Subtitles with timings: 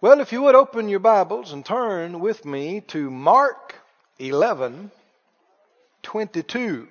[0.00, 3.74] Well, if you would open your Bibles and turn with me to Mark
[4.20, 4.92] 11
[6.02, 6.88] 22.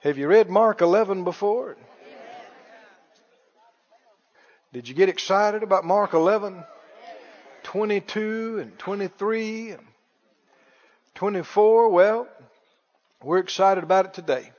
[0.00, 1.76] Have you read Mark 11 before?
[4.74, 6.64] Did you get excited about Mark 11?
[7.62, 9.82] 22 and 23 and
[11.14, 11.88] 24?
[11.88, 12.28] Well,
[13.22, 14.52] we're excited about it today.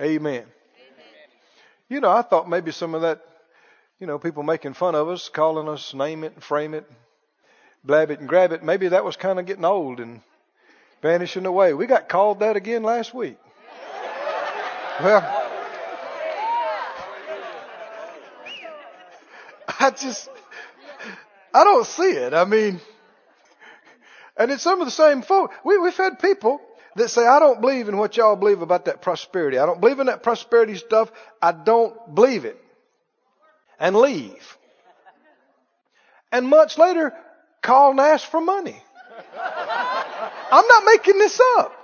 [0.00, 0.44] Amen.
[1.90, 3.22] You know, I thought maybe some of that,
[4.02, 6.90] you know, people making fun of us, calling us name it frame it,
[7.84, 10.22] blab it and grab it, maybe that was kind of getting old and
[11.00, 11.72] vanishing away.
[11.72, 13.36] We got called that again last week.
[15.00, 15.20] Well,
[19.78, 20.28] I just,
[21.54, 22.34] I don't see it.
[22.34, 22.80] I mean,
[24.36, 25.52] and it's some of the same folk.
[25.64, 26.60] We, we've had people
[26.96, 29.58] that say, I don't believe in what y'all believe about that prosperity.
[29.58, 31.12] I don't believe in that prosperity stuff.
[31.40, 32.58] I don't believe it.
[33.82, 34.56] And leave.
[36.30, 37.12] And months later,
[37.62, 38.80] call and ask for money.
[40.52, 41.74] I'm not making this up.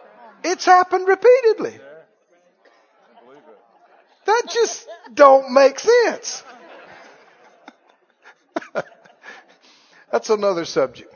[0.45, 1.77] It's happened repeatedly.
[4.27, 6.45] That just don't make sense.
[10.13, 11.13] That's another subject.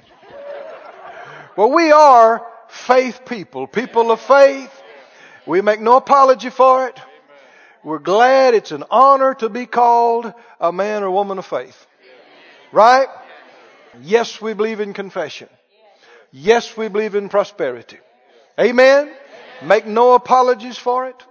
[1.56, 4.83] Well, we are faith people, people of faith.
[5.47, 6.99] We make no apology for it.
[7.84, 11.86] We're glad it's an honor to be called a man or woman of faith.
[12.70, 13.08] Right?
[14.00, 15.48] Yes, we believe in confession.
[16.30, 17.98] Yes, we believe in prosperity.
[18.58, 19.12] Amen?
[19.64, 21.22] Make no apologies for it.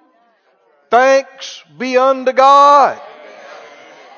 [0.90, 3.02] Thanks be unto God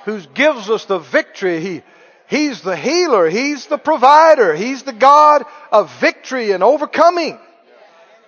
[0.05, 1.61] who gives us the victory.
[1.61, 1.83] He
[2.27, 3.29] He's the healer.
[3.29, 4.55] He's the provider.
[4.55, 7.37] He's the God of victory and overcoming.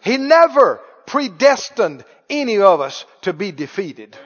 [0.04, 4.18] He never predestined any of us to be defeated.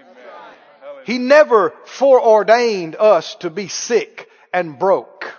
[1.06, 5.34] He never foreordained us to be sick and broke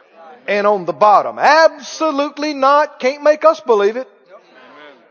[0.49, 1.39] and on the bottom.
[1.39, 2.99] Absolutely not.
[2.99, 4.09] Can't make us believe it.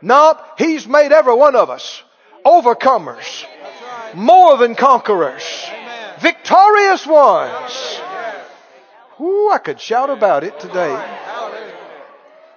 [0.02, 0.38] Nope.
[0.58, 2.04] He's made every one of us
[2.46, 3.46] overcomers,
[4.14, 5.44] more than conquerors,
[6.20, 8.00] victorious ones.
[9.22, 10.96] Ooh, I could shout about it today.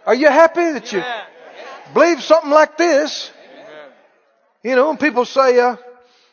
[0.06, 1.02] Are you happy that you
[1.92, 3.30] believe something like this?
[4.62, 5.76] You know, when people say, uh,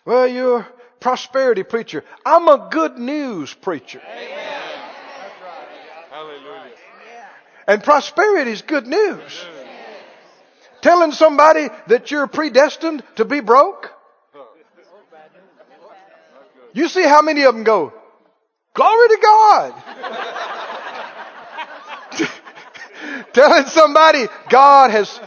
[0.05, 0.67] well, you're a
[0.99, 2.03] prosperity preacher.
[2.25, 4.01] I'm a good news preacher.
[7.67, 9.45] And prosperity is good news.
[10.81, 13.91] Telling somebody that you're predestined to be broke.
[16.73, 17.93] You see how many of them go,
[18.73, 19.83] Glory to God.
[23.33, 25.19] Telling somebody God has,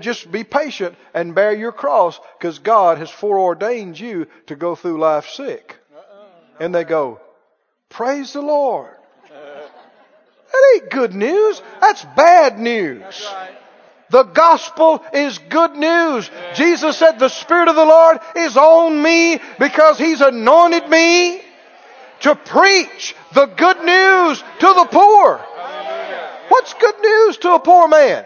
[0.00, 4.98] just be patient and bear your cross because God has foreordained you to go through
[4.98, 5.76] life sick.
[6.60, 7.20] And they go,
[7.88, 8.94] praise the Lord.
[9.28, 11.62] That ain't good news.
[11.80, 13.28] That's bad news.
[14.10, 16.30] The gospel is good news.
[16.54, 21.42] Jesus said the Spirit of the Lord is on me because He's anointed me
[22.20, 25.44] to preach the good news to the poor.
[26.48, 28.24] What's good news to a poor man?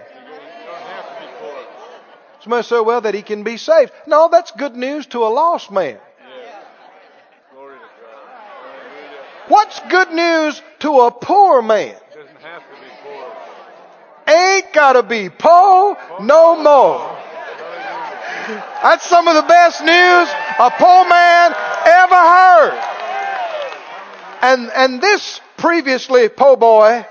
[2.42, 3.92] Somebody say, well, that he can be saved.
[4.06, 5.98] No, that's good news to a lost man.
[9.48, 11.94] What's good news to a poor man?
[14.26, 17.18] Ain't gotta be poor no more.
[18.82, 20.28] That's some of the best news
[20.58, 21.54] a poor man
[21.86, 22.92] ever heard.
[24.42, 27.06] And, and this previously po' boy,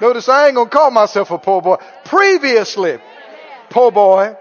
[0.00, 2.98] notice I ain't gonna call myself a poor boy, previously
[3.70, 4.36] poor boy,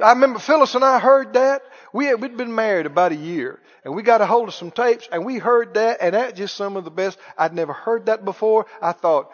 [0.00, 1.62] I remember Phyllis and I heard that.
[1.92, 4.70] We had, we'd been married about a year and we got a hold of some
[4.70, 7.18] tapes and we heard that and that just some of the best.
[7.36, 8.66] I'd never heard that before.
[8.80, 9.32] I thought,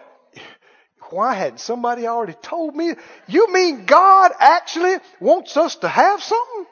[1.11, 2.95] why hadn't somebody already told me?
[3.27, 6.67] You mean God actually wants us to have something?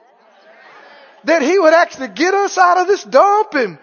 [1.24, 3.78] That He would actually get us out of this dump and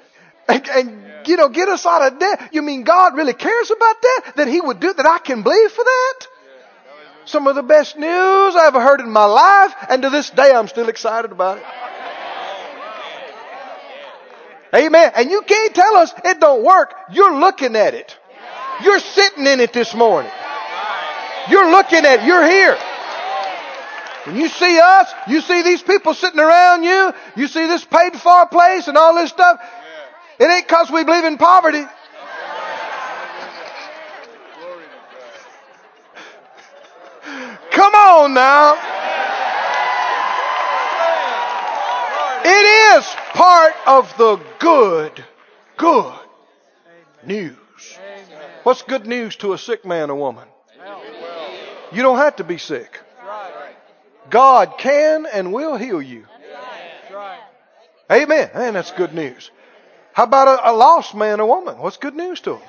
[0.50, 2.50] and, and you know, get us out of debt.
[2.52, 4.34] You mean God really cares about that?
[4.38, 5.06] That He would do that?
[5.06, 6.28] I can believe for that?
[7.26, 10.52] Some of the best news I ever heard in my life, and to this day
[10.52, 11.66] I'm still excited about it.
[14.74, 15.12] Amen.
[15.16, 16.94] And you can't tell us it don't work.
[17.12, 18.18] You're looking at it.
[18.84, 20.32] You're sitting in it this morning.
[21.50, 22.26] You're looking at it.
[22.26, 22.78] You're here.
[24.26, 28.16] When you see us, you see these people sitting around you, you see this paid
[28.16, 29.60] for place and all this stuff,
[30.40, 31.84] it ain't because we believe in poverty.
[37.72, 38.74] Come on now.
[42.44, 45.24] It is part of the good,
[45.78, 46.20] good
[47.24, 47.56] news.
[48.64, 50.48] What's good news to a sick man or woman?
[51.92, 53.00] You don't have to be sick.
[54.30, 56.26] God can and will heal you.
[58.12, 58.50] Amen.
[58.54, 59.52] And that's good news.
[60.14, 61.78] How about a, a lost man or woman?
[61.78, 62.62] What's good news to them?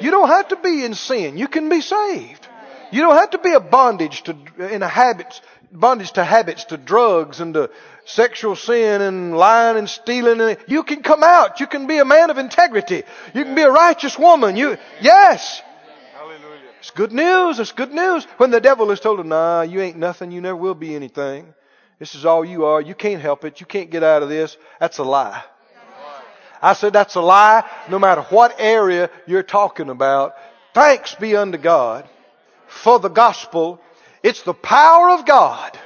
[0.00, 1.38] You don't have to be in sin.
[1.38, 2.46] You can be saved.
[2.90, 5.40] You don't have to be a bondage to in a habits
[5.72, 7.70] bondage to habits to drugs and to
[8.04, 11.60] sexual sin and lying and stealing and you can come out.
[11.60, 13.02] You can be a man of integrity.
[13.34, 14.56] You can be a righteous woman.
[14.56, 15.62] You yes.
[16.14, 16.60] Hallelujah.
[16.78, 17.58] It's good news.
[17.58, 18.24] It's good news.
[18.36, 21.52] When the devil has told nah, you ain't nothing, you never will be anything.
[21.98, 22.80] This is all you are.
[22.80, 23.60] You can't help it.
[23.60, 24.56] You can't get out of this.
[24.78, 25.42] That's a lie.
[26.66, 30.34] I said that's a lie no matter what area you're talking about.
[30.74, 32.08] Thanks be unto God
[32.66, 33.80] for the gospel.
[34.24, 35.78] It's the power of God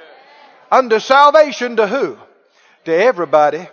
[0.70, 2.16] unto salvation to who?
[2.86, 3.68] To everybody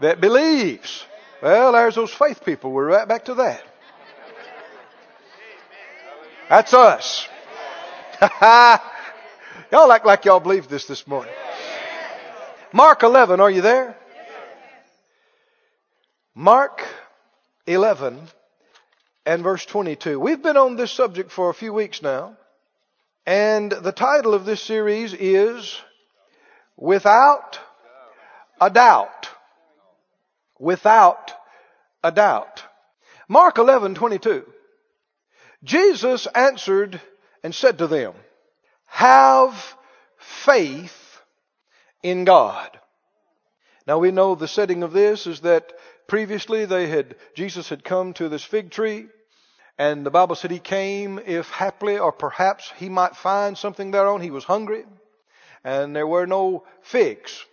[0.00, 1.06] that believes.
[1.40, 2.72] Well, there's those faith people.
[2.72, 3.62] We're right back to that.
[6.48, 7.28] That's us.
[9.70, 11.32] y'all act like y'all believe this this morning.
[12.72, 13.96] Mark 11, are you there?
[16.34, 16.82] Mark
[17.66, 18.18] 11
[19.26, 20.18] and verse 22.
[20.18, 22.38] We've been on this subject for a few weeks now,
[23.26, 25.78] and the title of this series is
[26.78, 27.60] Without
[28.58, 29.28] a Doubt.
[30.58, 31.32] Without
[32.02, 32.64] a Doubt.
[33.28, 34.46] Mark 11, 22.
[35.64, 36.98] Jesus answered
[37.44, 38.14] and said to them,
[38.86, 39.76] Have
[40.16, 41.20] faith
[42.02, 42.70] in God.
[43.86, 45.72] Now we know the setting of this is that
[46.06, 49.06] previously they had, Jesus had come to this fig tree
[49.78, 54.20] and the Bible said he came if haply or perhaps he might find something thereon.
[54.20, 54.84] He was hungry
[55.64, 57.44] and there were no figs.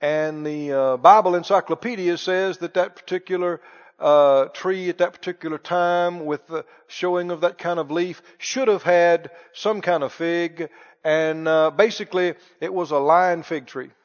[0.00, 3.60] And the uh, Bible encyclopedia says that that particular
[3.98, 8.68] uh, tree at that particular time with the showing of that kind of leaf should
[8.68, 10.68] have had some kind of fig
[11.02, 13.90] and uh, basically it was a lying fig tree.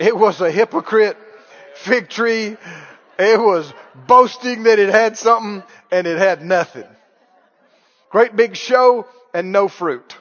[0.00, 1.16] It was a hypocrite
[1.74, 2.56] fig tree.
[3.18, 3.72] It was
[4.06, 6.86] boasting that it had something and it had nothing.
[8.10, 10.16] Great big show and no fruit.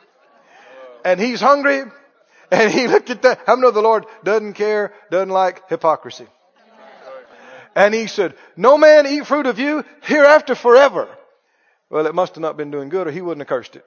[1.06, 1.84] And he's hungry
[2.52, 3.48] and he looked at that.
[3.48, 6.28] Many know the Lord doesn't care, doesn't like hypocrisy?
[7.76, 11.08] And he said, no man eat fruit of you hereafter forever.
[11.90, 13.86] Well, it must have not been doing good or he wouldn't have cursed it.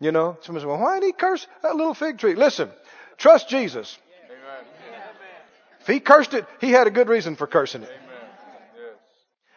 [0.00, 2.34] You know, somebody said, well, why did he curse that little fig tree?
[2.34, 2.70] Listen,
[3.18, 3.98] trust Jesus.
[5.80, 7.92] If he cursed it, he had a good reason for cursing it.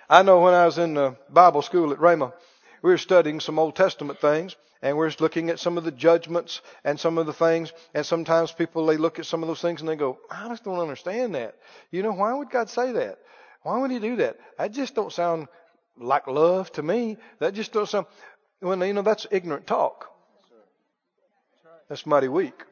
[0.09, 2.33] I know when I was in the Bible school at Rhema,
[2.81, 5.91] we were studying some Old Testament things, and we are looking at some of the
[5.91, 7.73] judgments and some of the things.
[7.93, 10.63] And sometimes people they look at some of those things and they go, "I just
[10.63, 11.55] don't understand that.
[11.91, 13.19] You know, why would God say that?
[13.63, 14.37] Why would He do that?
[14.57, 15.47] That just don't sound
[15.97, 17.17] like love to me.
[17.39, 18.07] That just don't sound.
[18.61, 20.09] Well, you know that's ignorant talk.
[21.89, 22.63] That's mighty weak.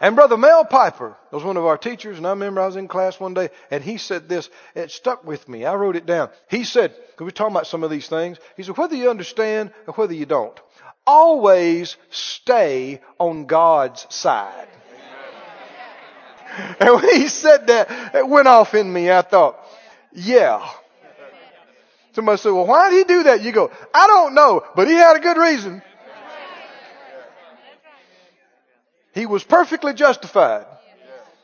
[0.00, 2.86] And Brother Mel Piper was one of our teachers, and I remember I was in
[2.86, 5.64] class one day, and he said this, it stuck with me.
[5.64, 6.30] I wrote it down.
[6.48, 9.72] He said, because we're talking about some of these things, he said, whether you understand
[9.86, 10.58] or whether you don't,
[11.04, 14.68] always stay on God's side.
[16.80, 19.12] And when he said that, it went off in me.
[19.12, 19.60] I thought,
[20.12, 20.68] yeah.
[22.14, 23.42] Somebody said, well, why did he do that?
[23.42, 25.82] You go, I don't know, but he had a good reason.
[29.18, 30.64] He was perfectly justified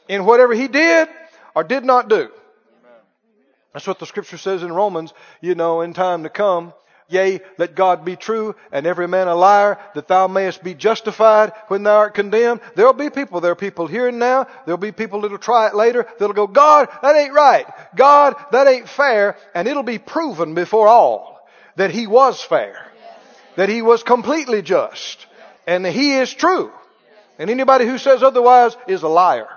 [0.07, 1.09] in whatever he did
[1.57, 2.31] or did not do.
[3.73, 6.73] That's what the scripture says in Romans, you know, in time to come.
[7.09, 11.53] Yea, let God be true and every man a liar that thou mayest be justified
[11.67, 12.61] when thou art condemned.
[12.77, 14.47] There'll be people, there are people here and now.
[14.67, 16.07] There'll be people that'll try it later.
[16.21, 17.67] That'll go, God, that ain't right.
[17.97, 19.37] God, that ain't fair.
[19.53, 22.87] And it'll be proven before all that he was fair.
[23.57, 25.27] That he was completely just.
[25.67, 26.73] And that he is true.
[27.39, 29.49] And anybody who says otherwise is a liar.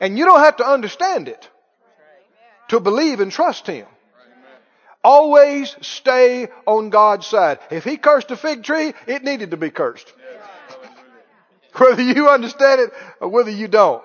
[0.00, 1.48] And you don't have to understand it
[2.68, 3.86] to believe and trust Him.
[5.02, 7.58] Always stay on God's side.
[7.70, 10.12] If He cursed a fig tree, it needed to be cursed.
[11.76, 14.02] whether you understand it or whether you don't.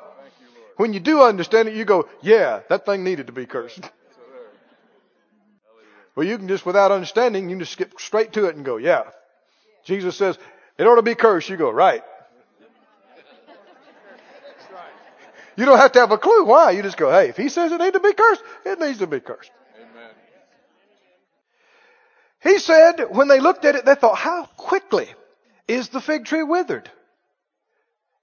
[0.77, 3.81] When you do understand it, you go, yeah, that thing needed to be cursed.
[6.15, 8.77] well, you can just, without understanding, you can just skip straight to it and go,
[8.77, 9.03] yeah.
[9.83, 10.37] Jesus says,
[10.77, 11.49] it ought to be cursed.
[11.49, 12.03] You go, right.
[15.59, 16.71] You don't have to have a clue why.
[16.71, 19.07] You just go, hey, if he says it needs to be cursed, it needs to
[19.07, 19.51] be cursed.
[19.75, 20.11] Amen.
[22.41, 25.07] He said, when they looked at it, they thought, how quickly
[25.67, 26.89] is the fig tree withered?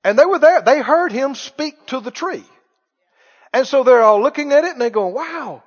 [0.02, 0.62] And they were there.
[0.62, 2.44] They heard him speak to the tree.
[3.52, 5.62] And so they're all looking at it and they're going, wow,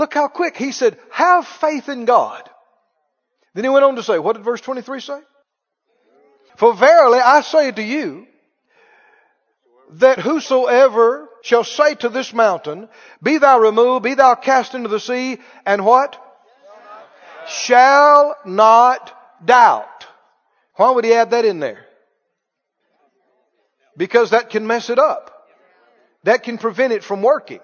[0.00, 0.56] Look how quick.
[0.56, 2.48] He said, have faith in God.
[3.52, 5.20] Then he went on to say, what did verse 23 say?
[6.56, 8.26] For verily I say to you,
[9.94, 12.88] that whosoever shall say to this mountain,
[13.22, 16.16] be thou removed, be thou cast into the sea, and what?
[17.48, 19.12] Shall not
[19.44, 20.06] doubt.
[20.76, 21.84] Why would he add that in there?
[23.96, 25.48] Because that can mess it up.
[26.24, 27.60] That can prevent it from working.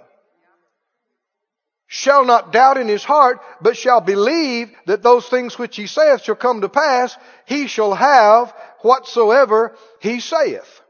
[1.86, 6.22] Shall not doubt in his heart, but shall believe that those things which he saith
[6.22, 10.80] shall come to pass, he shall have whatsoever he saith.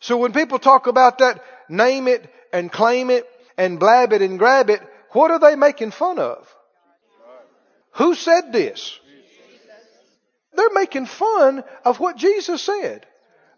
[0.00, 3.26] So when people talk about that, name it and claim it
[3.56, 4.80] and blab it and grab it,
[5.10, 6.52] what are they making fun of?
[7.92, 8.98] Who said this?
[10.54, 13.06] They're making fun of what Jesus said.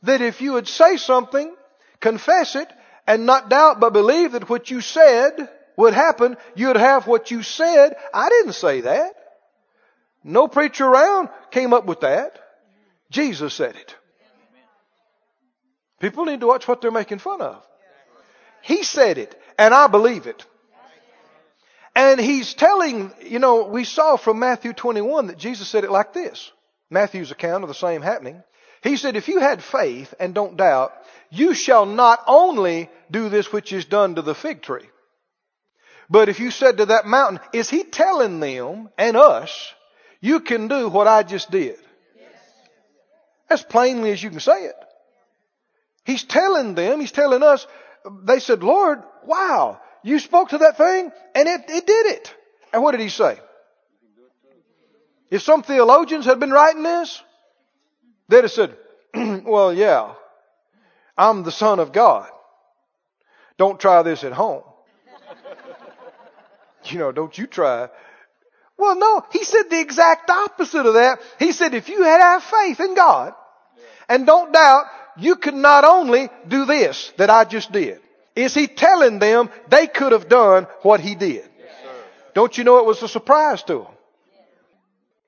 [0.02, 1.54] That if you would say something,
[2.00, 2.68] confess it,
[3.06, 7.42] and not doubt but believe that what you said would happen, you'd have what you
[7.42, 7.96] said.
[8.12, 9.14] I didn't say that.
[10.24, 12.38] No preacher around came up with that.
[13.10, 13.96] Jesus said it.
[16.02, 17.64] People need to watch what they're making fun of.
[18.60, 20.44] He said it, and I believe it.
[21.94, 26.12] And he's telling, you know, we saw from Matthew 21 that Jesus said it like
[26.12, 26.50] this.
[26.90, 28.42] Matthew's account of the same happening.
[28.82, 30.92] He said, if you had faith and don't doubt,
[31.30, 34.88] you shall not only do this which is done to the fig tree,
[36.10, 39.72] but if you said to that mountain, is he telling them and us,
[40.20, 41.76] you can do what I just did?
[43.48, 44.74] As plainly as you can say it.
[46.04, 47.66] He's telling them, he's telling us,
[48.24, 52.34] they said, Lord, wow, you spoke to that thing and it, it did it.
[52.72, 53.38] And what did he say?
[55.30, 57.22] If some theologians had been writing this,
[58.28, 58.76] they'd have said,
[59.14, 60.14] well, yeah,
[61.16, 62.28] I'm the son of God.
[63.56, 64.62] Don't try this at home.
[66.86, 67.88] you know, don't you try.
[68.76, 71.20] Well, no, he said the exact opposite of that.
[71.38, 73.34] He said, if you had have faith in God
[74.08, 78.00] and don't doubt, you could not only do this that I just did.
[78.34, 81.48] Is he telling them they could have done what he did?
[81.58, 81.70] Yes,
[82.34, 83.86] Don't you know it was a surprise to them?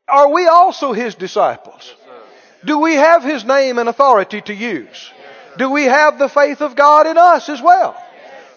[0.09, 1.95] Are we also his disciples?
[2.07, 2.17] Yes,
[2.65, 4.87] do we have his name and authority to use?
[4.89, 8.01] Yes, do we have the faith of God in us as well?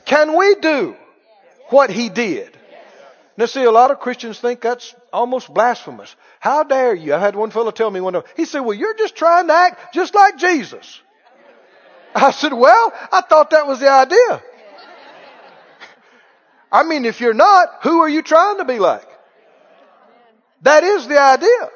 [0.06, 0.96] Can we do
[1.70, 2.58] what he did?
[3.38, 6.16] Now see, a lot of Christians think that's almost blasphemous.
[6.40, 7.14] How dare you?
[7.14, 9.54] I had one fellow tell me one day, he said, well, you're just trying to
[9.54, 11.02] act just like Jesus.
[12.24, 14.42] I said, well, I thought that was the idea.
[16.72, 19.08] I mean, if you're not, who are you trying to be like?
[20.64, 21.70] That is the idea.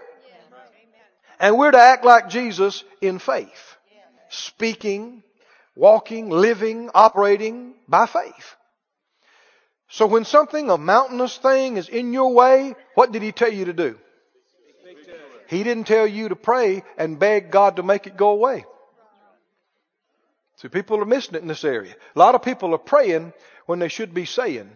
[1.40, 3.78] And we're to act like Jesus in faith.
[4.30, 5.22] Speaking,
[5.76, 8.56] walking, living, operating by faith.
[9.90, 13.66] So when something, a mountainous thing is in your way, what did he tell you
[13.66, 13.98] to do?
[15.48, 18.66] He didn't tell you to pray and beg God to make it go away.
[20.62, 21.96] See, people are missing it in this area.
[22.16, 23.34] A lot of people are praying
[23.66, 24.70] when they should be saying.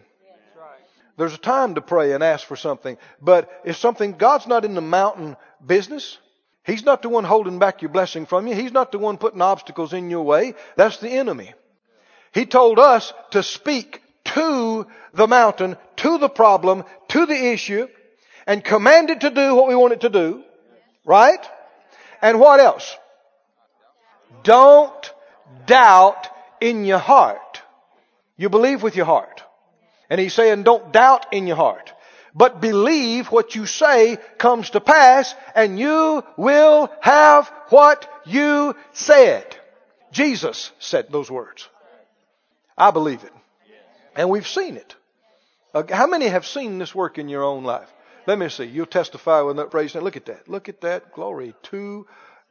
[1.16, 2.98] There's a time to pray and ask for something.
[3.22, 6.18] But if something, God's not in the mountain business.
[6.64, 8.54] He's not the one holding back your blessing from you.
[8.54, 10.54] He's not the one putting obstacles in your way.
[10.76, 11.54] That's the enemy.
[12.34, 17.86] He told us to speak to the mountain, to the problem, to the issue,
[18.46, 20.42] and command it to do what we want it to do.
[21.04, 21.46] Right?
[22.20, 22.96] And what else?
[24.42, 25.12] Don't
[25.66, 26.28] doubt
[26.60, 27.62] in your heart.
[28.36, 29.42] You believe with your heart.
[30.08, 31.92] And he's saying don't doubt in your heart.
[32.34, 39.56] But believe what you say comes to pass and you will have what you said.
[40.12, 41.68] Jesus said those words.
[42.76, 43.32] I believe it.
[44.14, 44.94] And we've seen it.
[45.72, 47.88] Uh, how many have seen this work in your own life?
[48.26, 48.64] Let me see.
[48.64, 49.94] You'll testify when that praise.
[49.94, 50.48] Look at that.
[50.48, 51.12] Look at that.
[51.12, 52.06] Glory to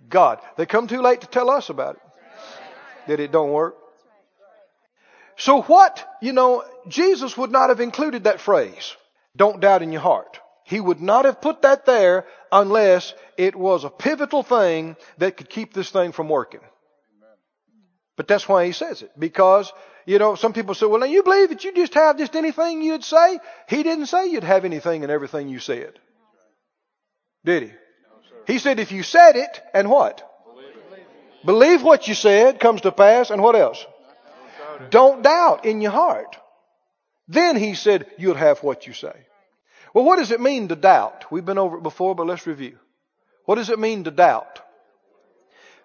[0.10, 0.40] God.
[0.58, 2.02] They come too late to tell us about it
[3.08, 3.76] that it don't work.
[5.38, 8.96] So what, you know, Jesus would not have included that phrase,
[9.36, 10.40] don't doubt in your heart.
[10.64, 15.50] He would not have put that there unless it was a pivotal thing that could
[15.50, 16.62] keep this thing from working.
[18.16, 19.12] But that's why he says it.
[19.20, 19.72] Because,
[20.06, 22.82] you know, some people say, well, now you believe that you just have just anything
[22.82, 23.40] you'd say?
[23.68, 26.00] He didn't say you'd have anything and everything you said.
[27.44, 27.72] Did he?
[28.48, 30.28] he said if you said it, and what?
[31.46, 33.86] Believe what you said comes to pass, and what else?
[34.90, 36.38] Don't doubt in your heart.
[37.28, 39.16] Then he said, you'll have what you say.
[39.94, 41.32] Well, what does it mean to doubt?
[41.32, 42.78] We've been over it before, but let's review.
[43.46, 44.60] What does it mean to doubt?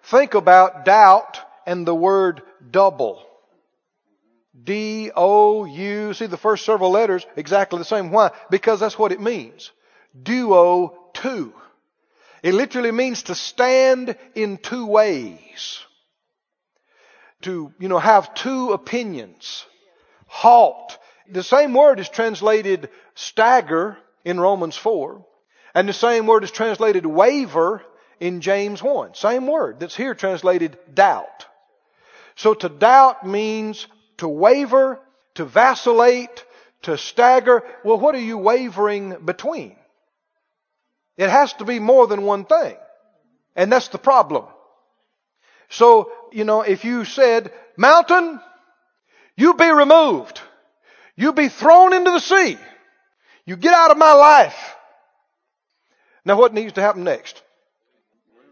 [0.03, 3.23] Think about doubt and the word double.
[4.63, 6.13] D O U.
[6.13, 8.11] See the first several letters exactly the same.
[8.11, 8.31] Why?
[8.49, 9.71] Because that's what it means.
[10.21, 11.53] Duo two.
[12.43, 15.79] It literally means to stand in two ways.
[17.43, 19.65] To, you know, have two opinions.
[20.27, 20.97] Halt.
[21.29, 25.25] The same word is translated stagger in Romans 4.
[25.73, 27.81] And the same word is translated waver
[28.19, 29.15] in James 1.
[29.15, 31.45] Same word that's here translated doubt.
[32.35, 34.99] So to doubt means to waver,
[35.35, 36.45] to vacillate,
[36.83, 37.63] to stagger.
[37.83, 39.75] Well, what are you wavering between?
[41.17, 42.75] It has to be more than one thing.
[43.55, 44.45] And that's the problem.
[45.69, 48.39] So, you know, if you said, mountain,
[49.35, 50.41] you be removed.
[51.15, 52.57] You be thrown into the sea.
[53.45, 54.75] You get out of my life.
[56.23, 57.41] Now what needs to happen next?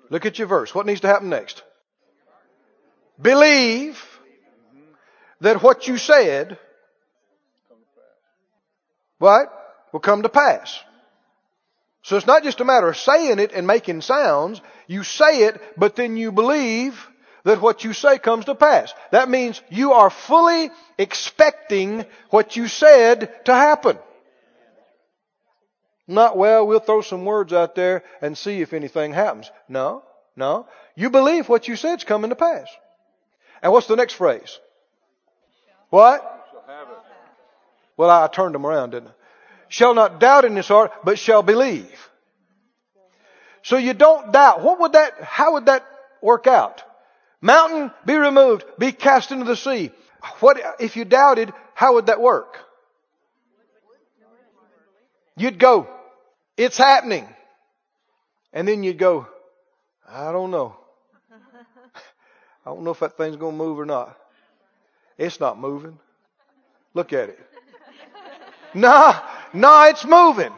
[0.10, 0.74] Look at your verse.
[0.74, 1.62] What needs to happen next?
[3.22, 4.04] Believe
[5.42, 6.58] that what you said,
[9.18, 9.56] what?
[9.92, 10.80] Will come to pass.
[12.10, 14.62] So it's not just a matter of saying it and making sounds.
[14.88, 17.08] You say it, but then you believe
[17.44, 18.92] that what you say comes to pass.
[19.12, 24.00] That means you are fully expecting what you said to happen.
[26.08, 29.52] Not, well, we'll throw some words out there and see if anything happens.
[29.68, 30.02] No,
[30.36, 30.66] no.
[30.96, 32.70] You believe what you said's coming to pass.
[33.62, 34.58] And what's the next phrase?
[35.92, 36.24] What?
[37.98, 39.19] Well, I turned them around, didn't I?
[39.70, 42.10] Shall not doubt in his heart, but shall believe.
[43.64, 44.62] So you don't doubt.
[44.62, 45.86] What would that, how would that
[46.22, 46.84] work out?
[47.42, 49.92] Mountain, be removed, be cast into the sea.
[50.40, 52.58] What, if you doubted, how would that work?
[55.38, 55.88] You'd go,
[56.58, 57.28] it's happening.
[58.52, 59.28] And then you'd go,
[60.08, 60.76] I don't know.
[62.66, 64.18] I don't know if that thing's going to move or not.
[65.18, 65.98] It's not moving.
[66.94, 67.40] Look at it.
[68.76, 69.20] Nah,
[69.54, 70.54] nah, it's moving.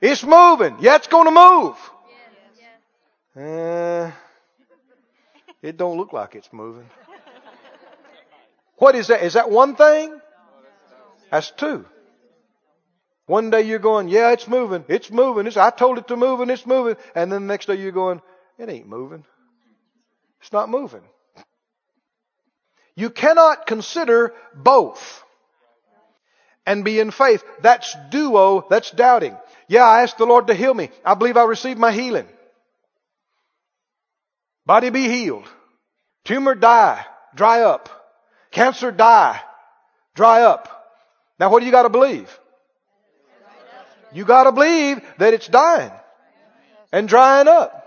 [0.00, 0.76] It's moving.
[0.80, 1.76] Yeah, it's going to move.
[3.34, 4.10] Uh,
[5.62, 6.88] it don't look like it's moving.
[8.76, 9.22] What is that?
[9.22, 10.20] Is that one thing?
[11.30, 11.86] That's two.
[13.26, 14.84] One day you're going, yeah, it's moving.
[14.88, 15.46] It's moving.
[15.46, 16.96] It's, I told it to move and it's moving.
[17.14, 18.20] And then the next day you're going,
[18.58, 19.24] it ain't moving.
[20.40, 21.02] It's not moving.
[22.94, 25.24] You cannot consider both
[26.66, 27.44] and be in faith.
[27.60, 28.66] That's duo.
[28.68, 29.36] That's doubting.
[29.68, 30.90] Yeah, I asked the Lord to heal me.
[31.04, 32.26] I believe I received my healing.
[34.66, 35.48] Body be healed.
[36.24, 37.04] Tumor die.
[37.34, 37.88] Dry up.
[38.50, 39.40] Cancer die.
[40.14, 40.68] Dry up.
[41.38, 42.38] Now what do you got to believe?
[44.12, 45.90] You got to believe that it's dying
[46.92, 47.78] and drying up.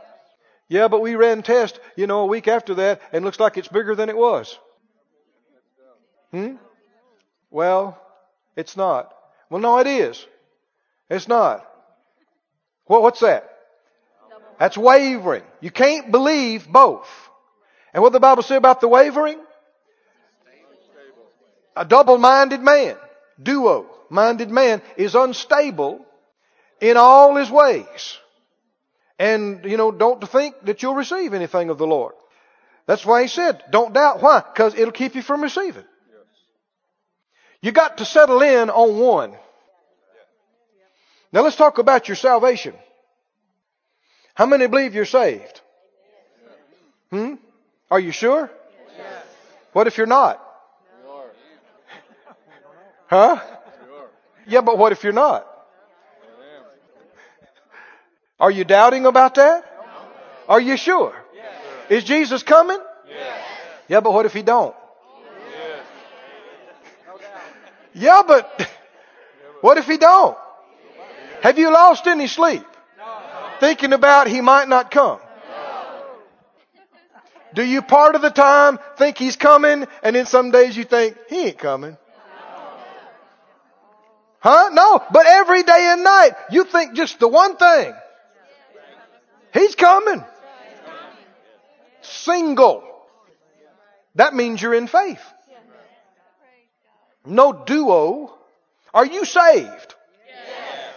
[0.68, 3.68] Yeah, but we ran tests, you know, a week after that and looks like it's
[3.68, 4.58] bigger than it was.
[6.32, 6.56] Hmm?
[7.52, 8.02] Well,
[8.56, 9.14] it's not.
[9.50, 10.26] Well, no, it is.
[11.10, 11.66] It's not.
[12.88, 13.50] Well, what's that?
[14.60, 15.44] That's wavering.
[15.62, 17.08] You can't believe both.
[17.94, 19.40] And what the Bible say about the wavering?
[21.76, 22.96] A double-minded man,
[23.42, 26.06] duo-minded man is unstable
[26.80, 28.18] in all his ways.
[29.20, 32.14] And, you know, don't think that you'll receive anything of the Lord.
[32.86, 34.22] That's why he said, don't doubt.
[34.22, 34.42] Why?
[34.42, 35.86] Because it'll keep you from receiving.
[37.62, 39.36] You got to settle in on one.
[41.32, 42.74] Now let's talk about your salvation.
[44.36, 45.62] How many believe you're saved?
[47.10, 47.36] Hmm?
[47.90, 48.50] Are you sure?
[49.74, 50.42] What if you're not?
[53.08, 53.40] Huh?
[54.48, 55.48] Yeah, but what if you're not?
[58.40, 59.64] Are you doubting about that?
[60.48, 61.16] Are you sure?
[61.90, 62.80] Is Jesus coming?
[63.88, 64.76] Yeah, but what if he don't?
[67.96, 68.70] Yeah, but
[69.62, 70.38] what if he don't?
[71.42, 72.64] Have you lost any sleep?
[73.60, 75.20] Thinking about he might not come?
[77.54, 81.16] Do you part of the time think he's coming and then some days you think
[81.30, 81.96] he ain't coming?
[84.40, 84.70] Huh?
[84.74, 87.94] No, but every day and night you think just the one thing.
[89.54, 90.22] He's coming.
[92.02, 92.84] Single.
[94.16, 95.22] That means you're in faith.
[97.26, 98.34] No duo.
[98.94, 99.96] Are you saved?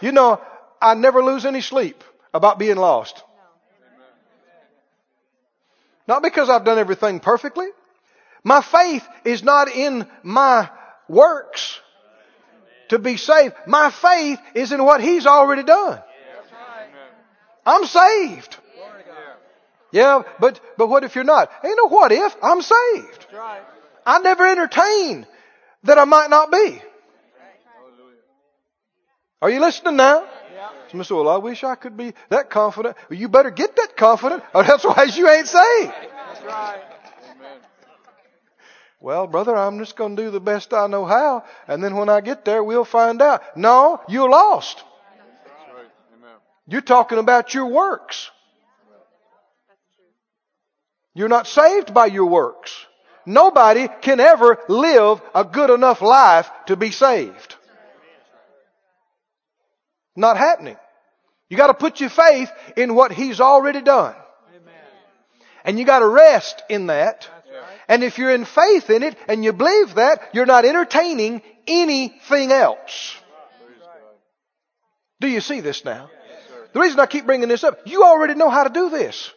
[0.01, 0.41] You know,
[0.81, 3.23] I never lose any sleep about being lost.
[6.07, 7.67] Not because I've done everything perfectly.
[8.45, 10.71] My faith is not in my
[11.09, 11.81] works
[12.89, 13.55] to be saved.
[13.67, 16.01] My faith is in what He's already done.
[17.67, 18.57] I'm saved.
[19.91, 21.51] Yeah, but, but what if you're not?
[21.65, 22.37] Ain't no what if.
[22.43, 23.27] I'm saved.
[24.07, 25.27] I never entertain
[25.85, 26.83] that I might not be.
[29.41, 30.27] Are you listening now?
[30.91, 32.97] Some say, well, I wish I could be that confident.
[33.09, 35.93] Well, you better get that confident, or that's why you ain't saved.
[35.93, 36.81] That's right.
[39.01, 42.09] Well, brother, I'm just going to do the best I know how, and then when
[42.09, 43.57] I get there, we'll find out.
[43.57, 44.83] No, you're lost.
[46.67, 48.31] You're talking about your works.
[51.15, 52.87] You're not saved by your works.
[53.29, 57.57] Nobody can ever live a good enough life to be saved.
[60.17, 60.79] Not happening.
[61.51, 64.15] You gotta put your faith in what He's already done.
[65.63, 67.29] And you gotta rest in that.
[67.87, 72.51] And if you're in faith in it and you believe that, you're not entertaining anything
[72.51, 73.15] else.
[75.21, 76.09] Do you see this now?
[76.73, 79.31] The reason I keep bringing this up, you already know how to do this.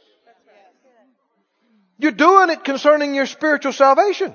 [2.01, 4.33] You're doing it concerning your spiritual salvation.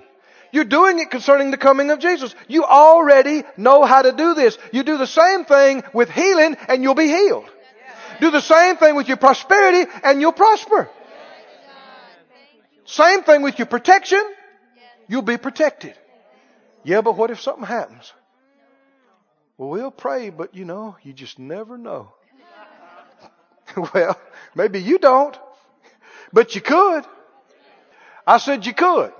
[0.52, 2.32] You're doing it concerning the coming of Jesus.
[2.46, 4.56] You already know how to do this.
[4.72, 7.50] You do the same thing with healing and you'll be healed.
[8.20, 10.88] Do the same thing with your prosperity and you'll prosper.
[12.84, 14.22] Same thing with your protection.
[15.08, 15.94] You'll be protected.
[16.84, 18.12] Yeah, but what if something happens?
[19.58, 22.12] Well, we'll pray, but you know, you just never know.
[23.92, 24.16] well,
[24.54, 25.36] maybe you don't,
[26.32, 27.04] but you could.
[28.26, 29.12] I said you could.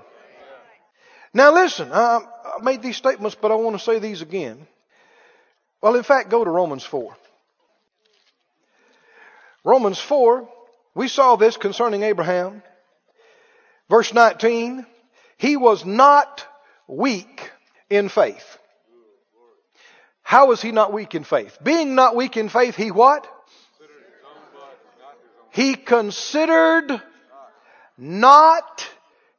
[1.33, 2.19] Now listen, I,
[2.61, 4.67] made these statements, but I want to say these again.
[5.81, 7.15] Well, in fact, go to Romans 4.
[9.63, 10.49] Romans 4,
[10.95, 12.63] we saw this concerning Abraham.
[13.89, 14.85] Verse 19,
[15.37, 16.45] he was not
[16.87, 17.51] weak
[17.89, 18.57] in faith.
[20.23, 21.57] How was he not weak in faith?
[21.63, 23.27] Being not weak in faith, he what?
[25.51, 27.01] He considered
[27.97, 28.87] not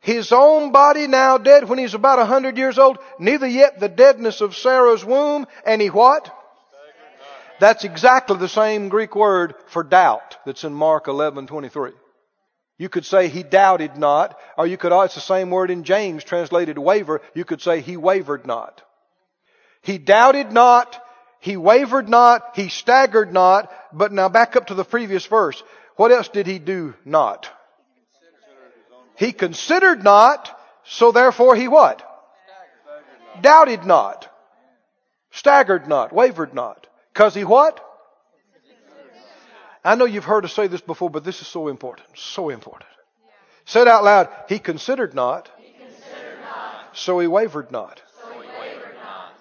[0.01, 3.89] his own body now dead when he's about a hundred years old, neither yet the
[3.89, 6.35] deadness of Sarah's womb, and he what?
[7.61, 11.93] That's exactly the same Greek word for doubt that's in Mark 11:23.
[12.79, 16.23] You could say he doubted not, or you could, it's the same word in James
[16.23, 17.21] translated waver.
[17.35, 18.83] You could say he wavered not.
[19.83, 21.03] He doubted not,
[21.41, 25.61] he wavered not, he staggered not, but now back up to the previous verse.
[25.97, 27.51] What else did he do not?
[29.19, 32.05] He considered not, so therefore he what?
[33.41, 34.29] Doubted not.
[35.33, 36.87] Staggered not, wavered not.
[37.15, 37.85] Cause he what?
[39.85, 42.07] I know you've heard us say this before, but this is so important.
[42.17, 42.91] So important.
[43.25, 43.31] Yeah.
[43.65, 44.29] Say it out loud.
[44.49, 45.51] He considered not.
[45.59, 46.97] He considered not.
[46.97, 48.01] So he wavered not.
[48.21, 49.33] So he wavered not.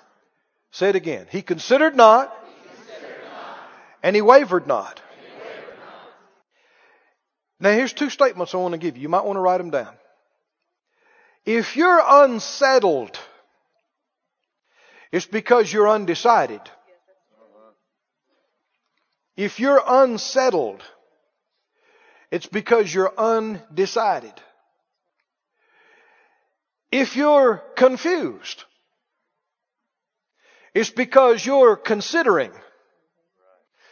[0.72, 1.28] Say it again.
[1.30, 2.36] He considered not.
[2.46, 3.58] He considered not.
[4.02, 5.02] And he wavered not.
[7.60, 9.04] Now here's two statements I want to give you.
[9.04, 9.94] You might want to write them down.
[11.46, 13.18] If you're unsettled,
[15.12, 16.62] it's because you're undecided.
[19.36, 20.84] If you're unsettled,
[22.32, 24.34] it's because you're undecided.
[26.92, 28.64] If you're confused,
[30.74, 32.52] it's because you're considering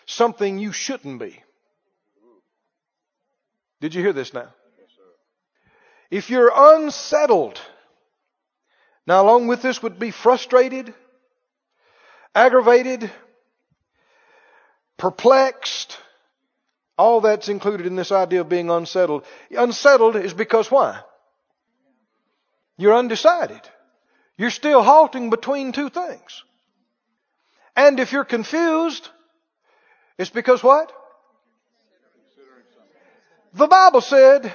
[0.06, 1.42] something you shouldn't be.
[3.82, 4.48] Did you hear this now?
[6.12, 7.60] If you're unsettled,
[9.08, 10.94] now along with this would be frustrated,
[12.34, 13.12] aggravated,
[14.98, 15.98] perplexed.
[16.98, 19.26] All that's included in this idea of being unsettled.
[19.52, 21.02] Unsettled is because why?
[22.78, 23.62] You're undecided.
[24.38, 26.44] You're still halting between two things.
[27.76, 29.10] And if you're confused,
[30.18, 30.92] it's because what?
[33.56, 34.54] The Bible said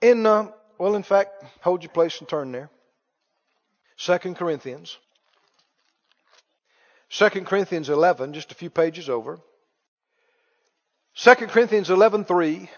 [0.00, 2.70] in, uh, well, in fact, hold your place and turn there.
[3.96, 4.96] Second Corinthians.
[7.08, 9.40] Second Corinthians 11, just a few pages over.
[11.16, 12.68] 2 Corinthians 11:3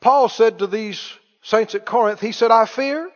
[0.00, 1.00] Paul said to these
[1.42, 3.08] saints at Corinth he said I fear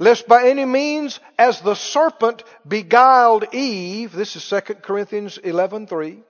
[0.00, 6.24] lest by any means as the serpent beguiled Eve this is 2 Corinthians 11:3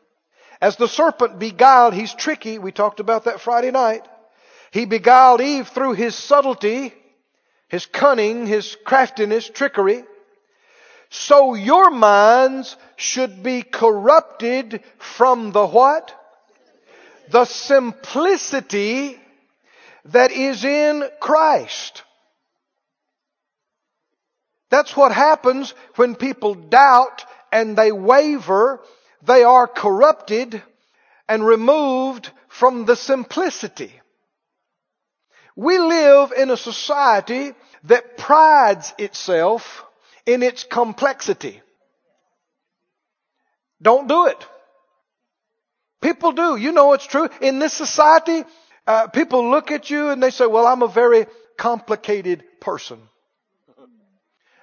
[0.60, 4.06] as the serpent beguiled he's tricky we talked about that Friday night
[4.70, 6.92] he beguiled Eve through his subtlety
[7.68, 10.04] his cunning his craftiness trickery
[11.10, 16.12] so your minds should be corrupted from the what
[17.30, 19.18] the simplicity
[20.06, 22.02] that is in Christ.
[24.70, 28.80] That's what happens when people doubt and they waver.
[29.22, 30.62] They are corrupted
[31.28, 33.92] and removed from the simplicity.
[35.56, 39.84] We live in a society that prides itself
[40.26, 41.62] in its complexity.
[43.80, 44.44] Don't do it.
[46.02, 46.56] People do.
[46.56, 47.28] You know it's true.
[47.40, 48.44] In this society,
[48.86, 53.00] uh, people look at you and they say, well, I'm a very complicated person.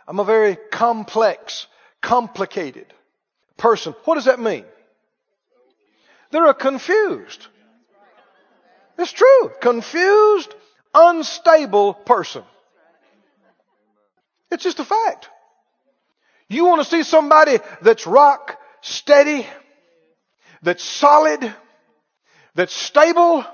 [0.07, 1.67] I'm a very complex,
[2.01, 2.85] complicated
[3.57, 3.93] person.
[4.05, 4.65] What does that mean?
[6.31, 7.47] They're confused.
[8.97, 9.51] It's true.
[9.61, 10.53] Confused,
[10.93, 12.43] unstable person.
[14.51, 15.29] It's just a fact.
[16.47, 19.47] You want to see somebody that's rock steady,
[20.61, 21.53] that's solid,
[22.53, 23.45] that's stable,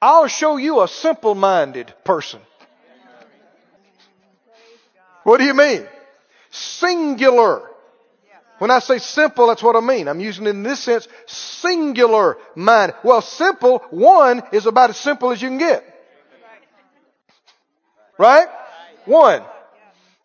[0.00, 2.40] I'll show you a simple minded person.
[5.24, 5.86] What do you mean?
[6.50, 7.62] Singular.
[8.58, 10.06] When I say simple, that's what I mean.
[10.06, 12.94] I'm using it in this sense, singular mind.
[13.02, 15.93] Well, simple, one is about as simple as you can get.
[18.18, 18.48] Right?
[19.04, 19.42] One.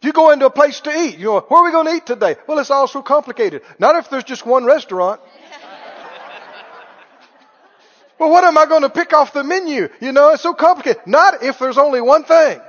[0.01, 1.17] You go into a place to eat.
[1.17, 2.37] You know, where are we going to eat today?
[2.47, 3.63] Well, it's all so complicated.
[3.79, 5.19] Not if there's just one restaurant.
[8.19, 9.89] well, what am I going to pick off the menu?
[9.99, 11.01] You know, it's so complicated.
[11.05, 12.61] Not if there's only one thing.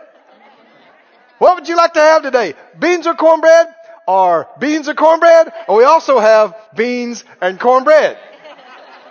[1.38, 2.54] What would you like to have today?
[2.78, 3.68] Beans or cornbread?
[4.08, 5.52] Or beans or cornbread?
[5.68, 8.18] Or we also have beans and cornbread.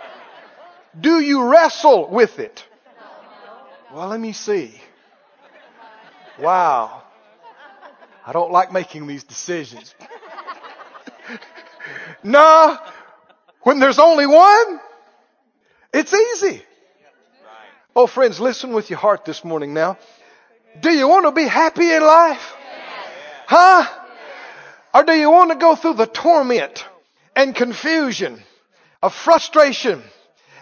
[1.00, 2.66] Do you wrestle with it?
[3.92, 4.80] Well, let me see.
[6.40, 7.02] Wow.
[8.26, 9.94] I don't like making these decisions.
[12.22, 12.78] nah,
[13.62, 14.80] when there's only one,
[15.92, 16.62] it's easy.
[17.94, 19.98] Oh, friends, listen with your heart this morning now.
[20.80, 22.54] Do you want to be happy in life?
[23.46, 23.86] Huh?
[24.94, 26.84] Or do you want to go through the torment
[27.34, 28.42] and confusion
[29.02, 30.02] of frustration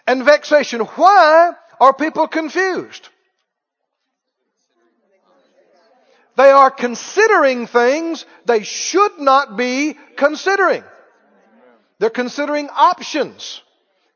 [0.07, 0.81] and vexation?
[0.81, 3.09] Why are people confused?
[6.39, 10.85] They are considering things they should not be considering.
[11.99, 13.61] They're considering options,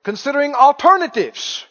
[0.04, 1.66] considering alternatives.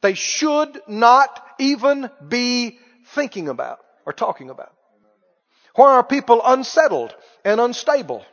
[0.00, 2.80] They should not even be
[3.14, 4.72] thinking about or talking about.
[5.76, 8.26] Why are people unsettled and unstable?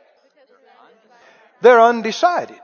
[1.62, 2.60] They're undecided.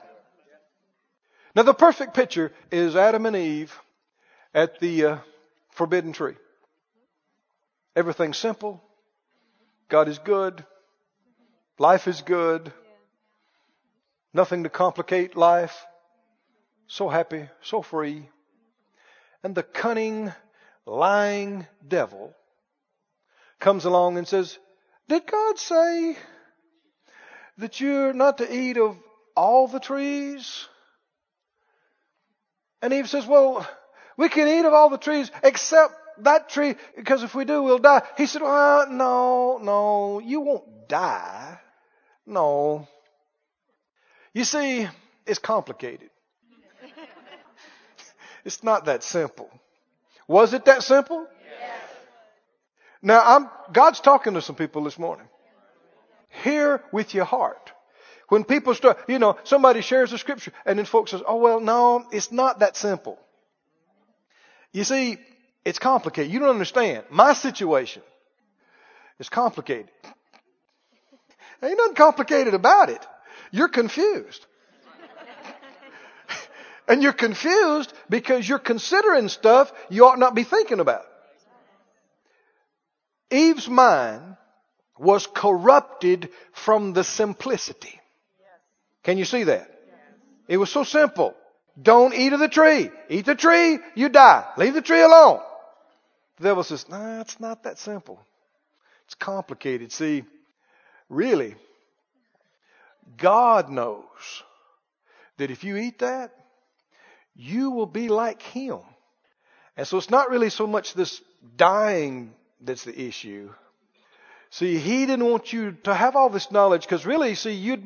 [1.55, 3.73] Now the perfect picture is Adam and Eve
[4.53, 5.19] at the uh,
[5.71, 6.35] forbidden tree.
[7.97, 8.83] Everything's simple.
[9.89, 10.65] God is good.
[11.79, 12.73] Life is good.
[14.33, 15.87] Nothing to complicate life.
[16.87, 18.29] So happy, so free.
[19.43, 20.33] And the cunning,
[20.87, 22.35] lying devil
[23.59, 24.59] comes along and says,
[25.09, 26.17] Did God say
[27.59, 28.97] that you're not to eat of
[29.37, 30.69] all the trees?
[32.83, 33.69] And Eve says, Well,
[34.17, 37.79] we can eat of all the trees except that tree, because if we do, we'll
[37.79, 38.03] die.
[38.17, 41.59] He said, well, no, no, you won't die.
[42.27, 42.87] No.
[44.33, 44.89] You see,
[45.27, 46.11] it's complicated.
[48.45, 49.51] it's not that simple.
[50.29, 51.27] Was it that simple?
[51.45, 51.81] Yes.
[53.03, 55.27] Now, I'm, God's talking to some people this morning.
[56.45, 57.73] Hear with your heart.
[58.29, 61.59] When people start, you know, somebody shares the scripture and then folks says, oh well,
[61.59, 63.19] no, it's not that simple.
[64.73, 65.19] You see,
[65.65, 66.33] it's complicated.
[66.33, 67.05] You don't understand.
[67.11, 68.03] My situation
[69.19, 69.91] is complicated.
[71.63, 73.07] Ain't nothing complicated about it.
[73.53, 74.47] You're confused.
[76.89, 81.05] and you're confused because you're considering stuff you ought not be thinking about.
[83.31, 84.37] Eve's mind
[84.99, 88.01] was corrupted from the simplicity.
[89.03, 89.71] Can you see that?
[90.49, 91.35] It was so simple.
[91.81, 92.91] Don't eat of the tree.
[93.09, 94.45] Eat the tree, you die.
[94.57, 95.41] Leave the tree alone.
[96.41, 98.19] The devil says, nah, it's not that simple.
[99.05, 99.93] It's complicated.
[99.93, 100.25] See,
[101.11, 101.55] really,
[103.19, 104.43] God knows
[105.37, 106.35] that if you eat that,
[107.37, 108.79] you will be like Him.
[109.77, 111.21] And so it's not really so much this
[111.59, 113.53] dying that's the issue.
[114.49, 117.85] See, He didn't want you to have all this knowledge because really, see, you'd,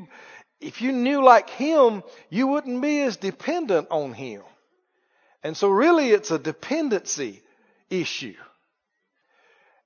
[0.61, 4.43] if you knew like Him, you wouldn't be as dependent on Him.
[5.43, 7.43] And so really it's a dependency
[7.91, 8.35] issue.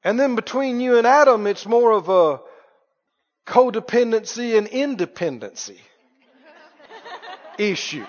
[0.05, 2.41] And then between you and Adam, it's more of a
[3.47, 5.81] codependency and independency
[7.59, 8.07] issue.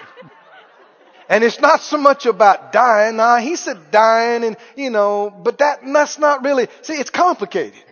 [1.28, 3.18] And it's not so much about dying.
[3.18, 7.84] Now, he said dying and, you know, but that, that's not really, see, it's complicated.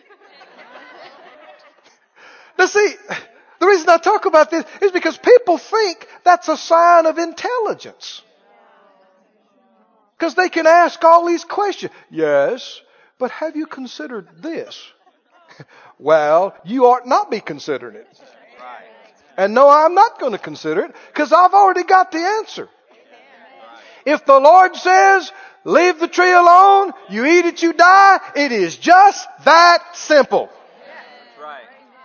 [2.57, 2.95] now see,
[3.59, 8.21] the reason I talk about this is because people think that's a sign of intelligence.
[10.17, 11.91] Because they can ask all these questions.
[12.09, 12.81] Yes,
[13.19, 14.81] but have you considered this?
[15.99, 18.07] well, you ought not be considering it.
[19.37, 22.67] And no, I'm not going to consider it because I've already got the answer.
[24.05, 25.31] If the Lord says,
[25.63, 30.49] leave the tree alone, you eat it, you die, it is just that simple.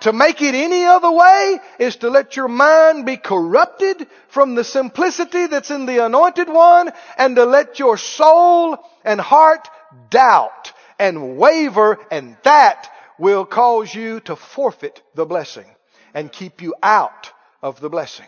[0.03, 4.65] To make it any other way is to let your mind be corrupted from the
[4.65, 9.69] simplicity that's in the anointed one and to let your soul and heart
[10.11, 15.67] doubt and waver and that will cause you to forfeit the blessing
[16.15, 17.31] and keep you out
[17.63, 18.27] of the blessing.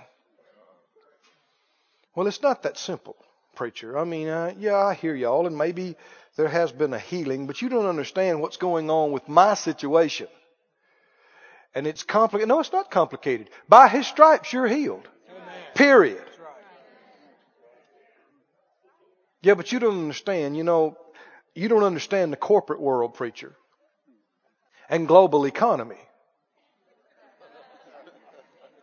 [2.14, 3.16] Well, it's not that simple,
[3.56, 3.98] preacher.
[3.98, 5.96] I mean, uh, yeah, I hear y'all and maybe
[6.36, 10.28] there has been a healing, but you don't understand what's going on with my situation.
[11.74, 12.48] And it's complicated.
[12.48, 13.50] No, it's not complicated.
[13.68, 15.08] By his stripes, you're healed.
[15.74, 16.22] Period.
[19.42, 20.56] Yeah, but you don't understand.
[20.56, 20.96] You know,
[21.54, 23.54] you don't understand the corporate world, preacher,
[24.88, 25.98] and global economy.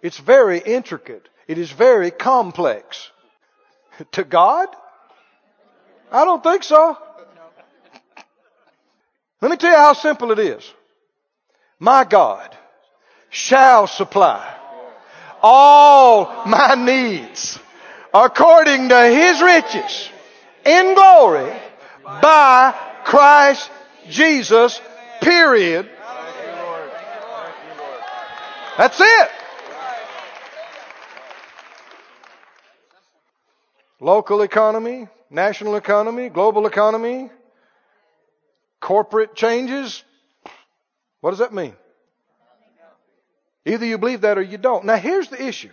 [0.02, 1.30] It's very intricate.
[1.48, 3.10] It is very complex.
[4.12, 4.68] to God?
[6.12, 6.98] I don't think so.
[9.42, 10.74] Let me tell you how simple it is.
[11.80, 12.56] My God
[13.32, 14.56] shall supply
[15.42, 17.58] all my needs
[18.14, 20.10] according to his riches
[20.66, 21.52] in glory
[22.04, 23.72] by Christ
[24.10, 24.80] Jesus,
[25.22, 25.90] period.
[28.78, 29.30] That's it.
[34.00, 37.30] Local economy, national economy, global economy,
[38.80, 40.04] corporate changes.
[41.22, 41.76] What does that mean?
[43.66, 44.86] Either you believe that or you don't.
[44.86, 45.72] Now here's the issue.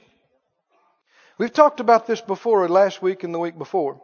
[1.38, 4.00] We've talked about this before last week and the week before.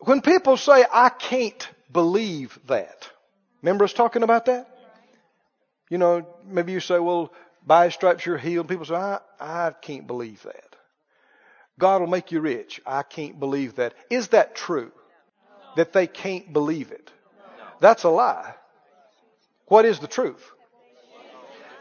[0.00, 3.08] When people say, I can't believe that.
[3.62, 4.68] Remember us talking about that?
[5.88, 7.32] You know, maybe you say, well,
[7.64, 8.68] by his stripes you're healed.
[8.68, 10.76] People say, I, I can't believe that.
[11.78, 12.80] God will make you rich.
[12.86, 13.94] I can't believe that.
[14.10, 14.90] Is that true?
[15.76, 17.10] That they can't believe it?
[17.80, 18.54] That's a lie.
[19.66, 20.51] What is the truth?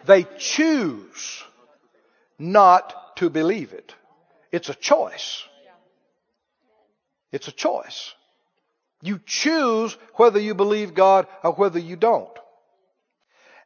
[0.05, 1.43] They choose
[2.39, 3.93] not to believe it.
[4.51, 5.43] It's a choice.
[7.31, 8.13] It's a choice.
[9.01, 12.37] You choose whether you believe God or whether you don't.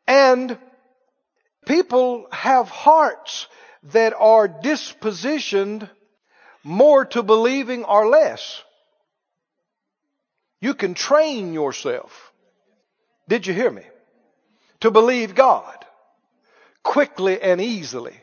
[0.08, 0.58] And
[1.66, 3.48] people have hearts
[3.92, 5.90] that are dispositioned
[6.64, 8.62] more to believing or less.
[10.60, 12.32] You can train yourself.
[13.28, 13.84] Did you hear me?
[14.82, 15.85] To believe God
[16.86, 18.16] quickly and easily.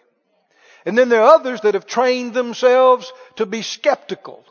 [0.87, 4.45] And then there are others that have trained themselves to be skeptical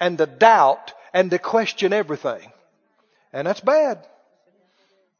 [0.00, 2.50] and to doubt and to question everything.
[3.32, 4.06] And that's bad.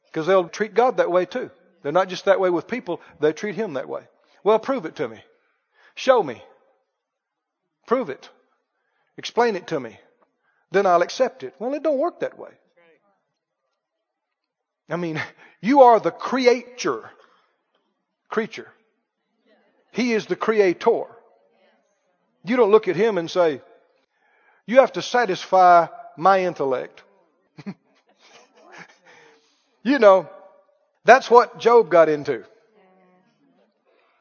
[0.06, 1.50] Because they'll treat God that way too.
[1.82, 4.02] They're not just that way with people, they treat Him that way.
[4.42, 5.18] Well, prove it to me.
[5.94, 6.42] Show me.
[7.86, 8.28] Prove it.
[9.16, 9.98] Explain it to me.
[10.70, 11.54] Then I'll accept it.
[11.58, 12.50] Well, it don't work that way.
[14.88, 15.20] I mean,
[15.60, 17.10] you are the creator.
[18.34, 18.66] Creature.
[19.92, 21.04] He is the creator.
[22.44, 23.60] You don't look at him and say,
[24.66, 27.04] you have to satisfy my intellect.
[29.84, 30.28] you know,
[31.04, 32.44] that's what Job got into.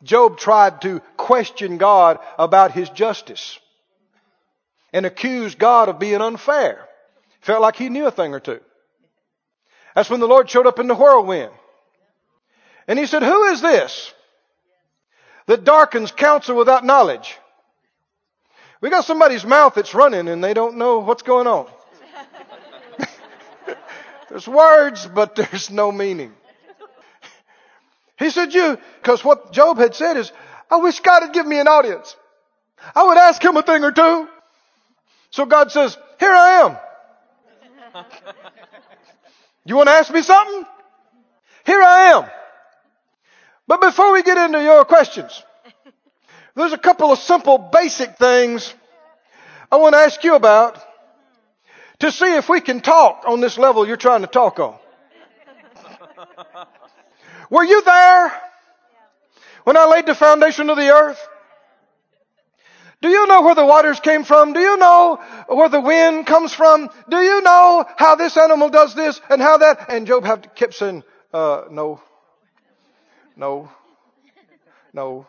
[0.04, 3.58] Job tried to question God about his justice
[4.94, 6.88] and accused God of being unfair.
[7.42, 8.60] Felt like he knew a thing or two.
[9.96, 11.52] That's when the Lord showed up in the whirlwind.
[12.88, 14.14] And he said, Who is this
[15.48, 17.38] that darkens counsel without knowledge?
[18.82, 21.68] We got somebody's mouth that's running and they don't know what's going on.
[24.30, 26.34] there's words, but there's no meaning.
[28.20, 30.32] He said, You, because what Job had said is,
[30.70, 32.16] I wish God had given me an audience.
[32.96, 34.28] I would ask him a thing or two.
[35.32, 36.78] So God says, Here I
[37.96, 38.06] am.
[39.66, 40.66] you want to ask me something?
[41.66, 42.30] Here I am.
[43.68, 45.44] But before we get into your questions,
[46.56, 48.74] there's a couple of simple basic things
[49.72, 50.78] I want to ask you about
[52.00, 54.78] to see if we can talk on this level you're trying to talk on.
[57.50, 58.32] Were you there
[59.64, 61.20] when I laid the foundation of the earth?
[63.02, 64.54] Do you know where the waters came from?
[64.54, 66.90] Do you know where the wind comes from?
[67.10, 69.90] Do you know how this animal does this and how that?
[69.90, 71.04] And Job have, kept saying,
[71.34, 72.00] uh, no,
[73.36, 73.70] no,
[74.94, 75.28] no.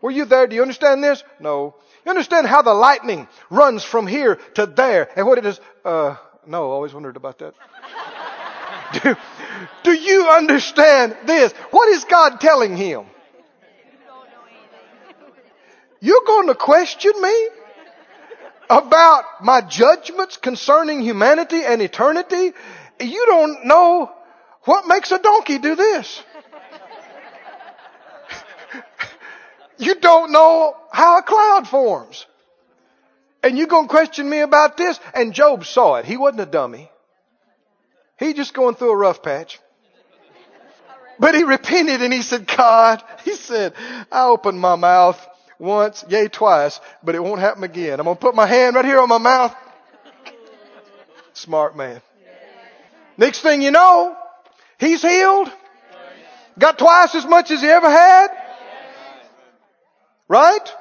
[0.00, 0.46] Were you there?
[0.46, 1.24] Do you understand this?
[1.40, 1.74] No.
[2.04, 5.60] You understand how the lightning runs from here to there and what it is?
[5.84, 6.16] Uh,
[6.46, 7.54] no, I always wondered about that.
[9.02, 9.16] do,
[9.84, 11.52] Do you understand this?
[11.70, 13.06] What is God telling him?
[16.00, 17.48] You're going to question me
[18.70, 22.52] about my judgments concerning humanity and eternity?
[23.00, 24.12] You don't know
[24.62, 26.22] what makes a donkey do this.
[29.78, 32.26] You don't know how a cloud forms.
[33.42, 34.98] And you're going to question me about this?
[35.14, 36.04] And Job saw it.
[36.04, 36.90] He wasn't a dummy.
[38.18, 39.60] He just going through a rough patch.
[41.20, 43.74] But he repented and he said, God, he said,
[44.10, 45.24] I opened my mouth
[45.58, 47.98] once, yea, twice, but it won't happen again.
[47.98, 49.54] I'm going to put my hand right here on my mouth.
[51.32, 52.00] Smart man.
[53.16, 54.16] Next thing you know,
[54.78, 55.50] he's healed.
[56.58, 58.28] Got twice as much as he ever had.
[60.28, 60.74] Right?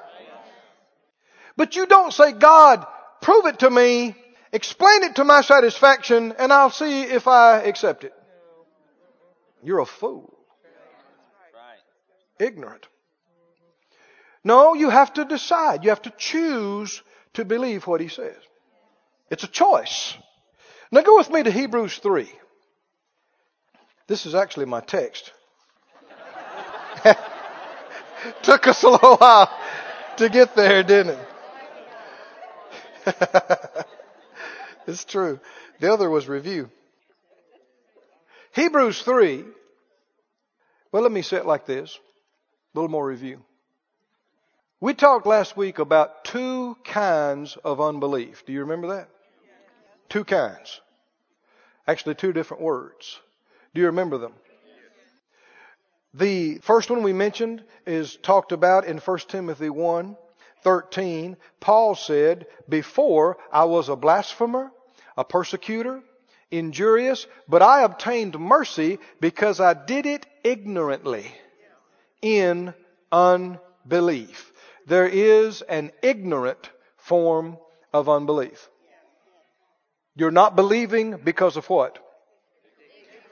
[1.55, 2.85] But you don't say, God,
[3.21, 4.15] prove it to me,
[4.51, 8.13] explain it to my satisfaction, and I'll see if I accept it.
[9.63, 10.33] You're a fool.
[12.39, 12.85] Ignorant.
[14.43, 15.83] No, you have to decide.
[15.83, 17.01] You have to choose
[17.33, 18.37] to believe what he says.
[19.31, 20.15] It's a choice.
[20.91, 22.29] Now go with me to Hebrews 3.
[24.07, 25.33] This is actually my text.
[28.43, 29.49] Took us a little while
[30.17, 31.27] to get there, didn't it?
[34.87, 35.39] it's true.
[35.79, 36.69] The other was review.
[38.53, 39.45] Hebrews 3.
[40.91, 41.99] Well, let me say it like this.
[42.73, 43.41] A little more review.
[44.79, 48.45] We talked last week about two kinds of unbelief.
[48.45, 49.09] Do you remember that?
[50.09, 50.81] Two kinds.
[51.87, 53.19] Actually, two different words.
[53.73, 54.33] Do you remember them?
[56.13, 60.17] The first one we mentioned is talked about in 1 Timothy 1
[60.63, 61.37] 13.
[61.59, 64.71] Paul said, Before I was a blasphemer,
[65.15, 66.01] a persecutor,
[66.49, 71.31] injurious, but I obtained mercy because I did it ignorantly
[72.21, 72.73] in
[73.11, 74.51] unbelief
[74.87, 77.57] there is an ignorant form
[77.93, 78.69] of unbelief.
[80.15, 81.99] You're not believing because of what?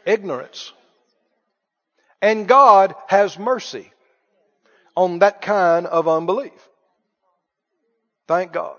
[0.05, 0.73] Ignorance.
[2.25, 3.93] And God has mercy
[4.95, 6.69] on that kind of unbelief.
[8.27, 8.77] Thank God.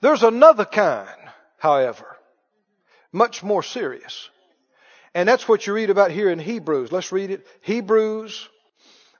[0.00, 1.18] There's another kind,
[1.58, 2.16] however,
[3.10, 4.30] much more serious.
[5.12, 6.92] And that's what you read about here in Hebrews.
[6.92, 7.44] Let's read it.
[7.62, 8.48] Hebrews,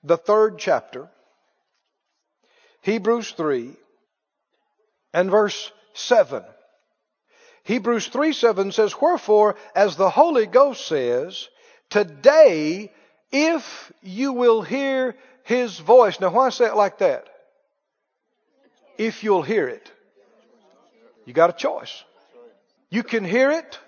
[0.05, 1.09] the third chapter.
[2.83, 3.73] Hebrews 3
[5.13, 6.45] and verse 7.
[7.65, 11.49] Hebrews 3 7 says, Wherefore, as the Holy Ghost says,
[11.91, 12.93] today,
[13.33, 16.21] if you will hear his voice.
[16.21, 17.27] Now, why say it like that?
[18.99, 19.91] If you'll hear it.
[21.25, 22.05] You got a choice.
[22.91, 23.79] You can hear it.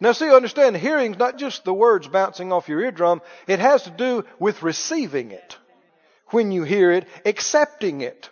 [0.00, 3.22] Now, see, understand, hearing's not just the words bouncing off your eardrum.
[3.46, 5.56] It has to do with receiving it
[6.28, 8.28] when you hear it, accepting it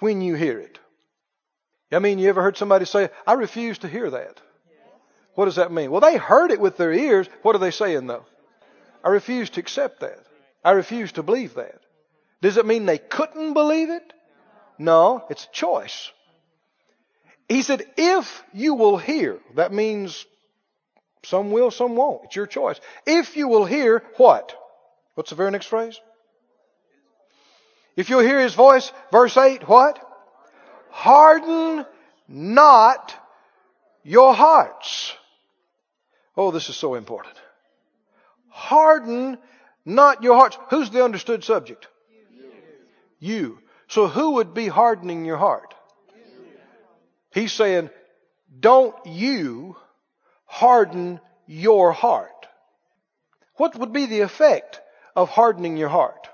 [0.00, 0.78] when you hear it.
[1.92, 4.40] I mean, you ever heard somebody say, I refuse to hear that?
[5.34, 5.90] What does that mean?
[5.90, 7.28] Well, they heard it with their ears.
[7.42, 8.24] What are they saying though?
[9.04, 10.18] I refuse to accept that.
[10.64, 11.78] I refuse to believe that.
[12.40, 14.12] Does it mean they couldn't believe it?
[14.78, 16.10] No, it's a choice.
[17.48, 20.24] He said, if you will hear, that means
[21.22, 22.24] some will, some won't.
[22.24, 22.80] It's your choice.
[23.06, 24.54] If you will hear what?
[25.14, 26.00] What's the very next phrase?
[27.96, 29.98] If you'll hear his voice, verse 8, what?
[30.90, 31.84] Harden
[32.26, 33.14] not
[34.02, 35.14] your hearts.
[36.36, 37.36] Oh, this is so important.
[38.54, 39.36] Harden
[39.84, 40.56] not your hearts.
[40.70, 41.88] Who's the understood subject?
[43.18, 43.34] You.
[43.34, 43.58] you.
[43.88, 45.74] So who would be hardening your heart?
[47.32, 47.90] He's saying,
[48.60, 49.76] don't you
[50.44, 52.30] harden your heart.
[53.56, 54.80] What would be the effect
[55.16, 56.28] of hardening your heart?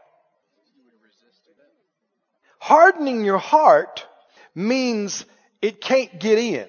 [2.59, 4.07] Hardening your heart
[4.55, 5.25] means
[5.62, 6.68] it can't get in.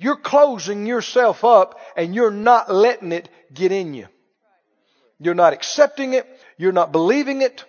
[0.00, 4.06] You're closing yourself up and you're not letting it get in you.
[5.18, 6.26] You're not accepting it.
[6.56, 7.66] You're not believing it.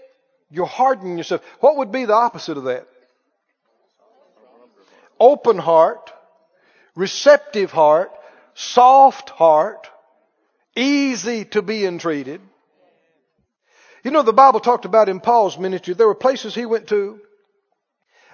[0.49, 1.43] You're hardening yourself.
[1.59, 2.87] What would be the opposite of that?
[5.19, 6.09] Open heart,
[6.95, 8.11] receptive heart,
[8.53, 9.89] soft heart,
[10.73, 12.39] easy to be entreated.
[14.05, 17.19] You know, the Bible talked about in Paul's ministry, there were places he went to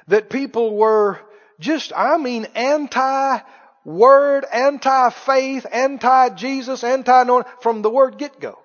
[0.08, 1.20] that people were
[1.60, 3.40] just, I mean, anti
[3.88, 8.60] word, anti faith, anti Jesus, anti anointing from the word get go.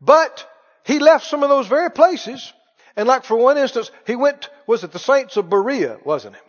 [0.00, 0.46] But
[0.84, 2.52] he left some of those very places,
[2.94, 6.42] and like for one instance, he went, was it the saints of Berea, wasn't it?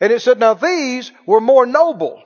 [0.00, 2.22] And it said, now these were more noble.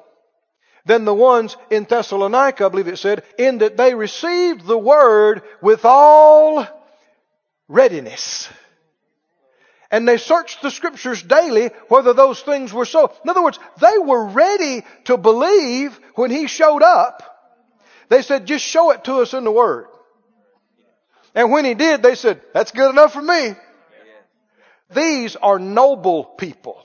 [0.86, 5.42] than the ones in Thessalonica, I believe it said, in that they received the word
[5.60, 6.66] with all
[7.68, 8.48] readiness.
[9.90, 13.12] And they searched the scriptures daily whether those things were so.
[13.22, 17.22] In other words, they were ready to believe when he showed up.
[18.08, 19.86] They said, just show it to us in the word.
[21.34, 23.54] And when he did, they said, that's good enough for me.
[24.94, 26.82] These are noble people.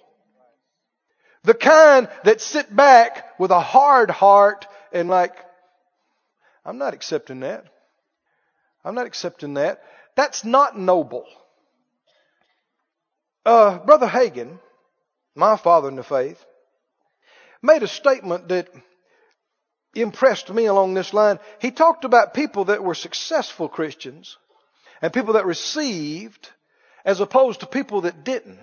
[1.44, 5.34] The kind that sit back with a hard heart and like,
[6.66, 7.66] I'm not accepting that.
[8.84, 9.82] I'm not accepting that.
[10.16, 11.26] That's not noble.
[13.46, 14.60] Uh, Brother Hagin,
[15.36, 16.44] my father in the faith,
[17.62, 18.70] made a statement that
[19.96, 21.40] impressed me along this line.
[21.60, 24.38] He talked about people that were successful Christians
[25.02, 26.50] and people that received
[27.04, 28.60] as opposed to people that didn't.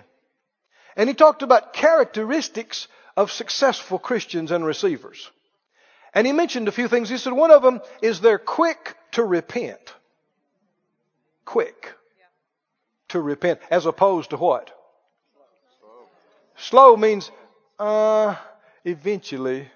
[0.95, 5.29] And he talked about characteristics of successful Christians and receivers.
[6.13, 7.09] And he mentioned a few things.
[7.09, 9.93] He said one of them is they're quick to repent.
[11.45, 11.93] Quick
[13.09, 14.75] to repent as opposed to what?
[16.57, 17.31] Slow means,
[17.77, 18.35] uh,
[18.83, 19.67] eventually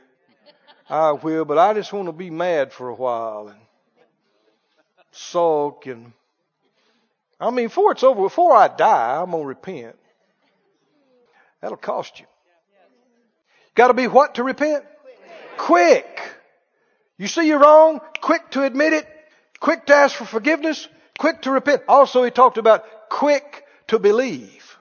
[0.90, 3.60] I will, but I just want to be mad for a while and
[5.12, 6.14] sulk and
[7.40, 9.98] I mean, before it's over, before I die, I'm going to repent.
[11.62, 12.26] That'll cost you.
[13.76, 14.86] Got to be what to repent?
[15.58, 16.22] Quick.
[17.18, 19.08] You see you're wrong, quick to admit it,
[19.60, 21.84] quick to ask for forgiveness, quick to repent.
[21.88, 24.76] Also, he talked about quick to believe.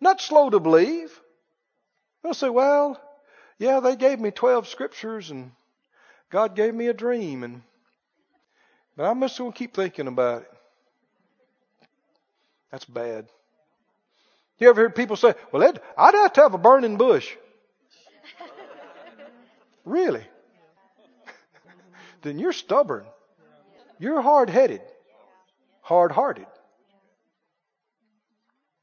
[0.00, 1.12] Not slow to believe.
[2.22, 2.98] They'll say, well,
[3.58, 5.52] yeah, they gave me 12 scriptures and
[6.30, 7.62] God gave me a dream and,
[8.96, 10.50] but I'm just going to keep thinking about it.
[12.70, 13.26] That's bad.
[14.58, 15.62] You ever hear people say, well,
[15.98, 17.36] I'd have to have a burning bush.
[19.84, 20.24] really?
[22.22, 23.04] then you're stubborn.
[23.98, 24.80] You're hard headed,
[25.82, 26.46] hard hearted.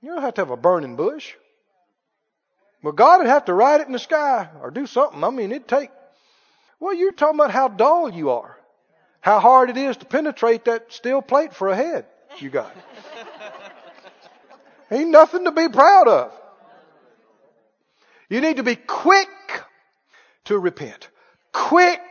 [0.01, 1.33] You don't have to have a burning bush.
[2.81, 5.23] Well, God would have to write it in the sky or do something.
[5.23, 5.89] I mean, it'd take.
[6.79, 8.57] Well, you're talking about how dull you are,
[9.19, 12.05] how hard it is to penetrate that steel plate for a head
[12.37, 12.73] you got.
[14.91, 16.31] Ain't nothing to be proud of.
[18.29, 19.29] You need to be quick
[20.45, 21.09] to repent,
[21.51, 22.01] quick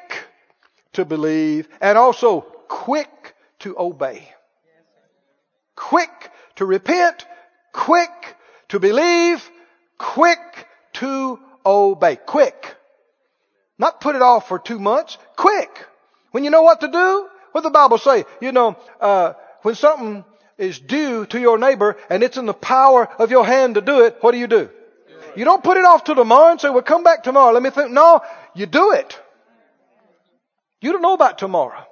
[0.95, 4.29] to believe, and also quick to obey.
[5.77, 7.25] Quick to repent,
[7.73, 8.37] quick
[8.69, 9.49] to believe,
[9.99, 10.39] quick
[10.95, 12.17] to obey.
[12.17, 12.77] Quick.
[13.79, 15.19] Not put it off for two months.
[15.37, 15.87] Quick.
[16.33, 18.25] When you know what to do, what the Bible say?
[18.41, 20.25] You know, uh, when something
[20.59, 24.05] is due to your neighbor and it's in the power of your hand to do
[24.05, 24.71] it, what do you do?
[25.37, 27.53] You don't put it off till tomorrow and say, well, come back tomorrow.
[27.53, 27.93] Let me think.
[27.93, 28.23] No,
[28.55, 29.19] you do it.
[30.81, 31.85] You don't know about tomorrow.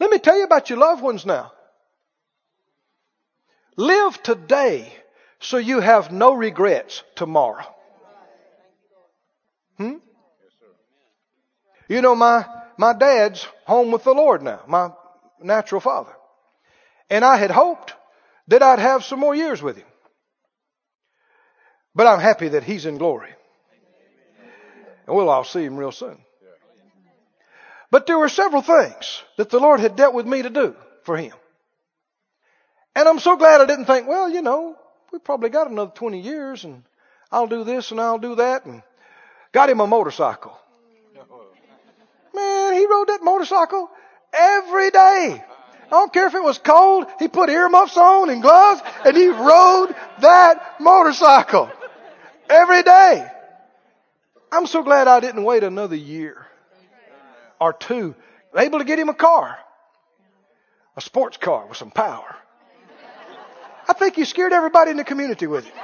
[0.00, 1.52] Let me tell you about your loved ones now.
[3.76, 4.92] Live today
[5.40, 7.64] so you have no regrets tomorrow.
[9.78, 9.94] Hmm?
[11.88, 12.46] You know, my,
[12.76, 14.90] my dad's home with the Lord now, my
[15.40, 16.12] natural father.
[17.10, 17.94] And I had hoped
[18.48, 19.86] that I'd have some more years with him.
[21.94, 23.30] But I'm happy that he's in glory.
[25.06, 26.18] And we'll all see him real soon.
[27.90, 31.16] But there were several things that the Lord had dealt with me to do for
[31.16, 31.34] him.
[32.94, 34.76] And I'm so glad I didn't think, well, you know,
[35.12, 36.82] we probably got another 20 years and
[37.30, 38.82] I'll do this and I'll do that and
[39.52, 40.58] got him a motorcycle.
[42.34, 43.90] Man, he rode that motorcycle
[44.32, 45.44] every day.
[45.86, 47.06] I don't care if it was cold.
[47.18, 51.70] He put earmuffs on and gloves and he rode that motorcycle
[52.48, 53.26] every day.
[54.50, 56.46] I'm so glad I didn't wait another year
[57.60, 58.14] or two.
[58.54, 59.58] Able to get him a car.
[60.96, 62.36] A sports car with some power.
[63.92, 65.74] I think he scared everybody in the community with it.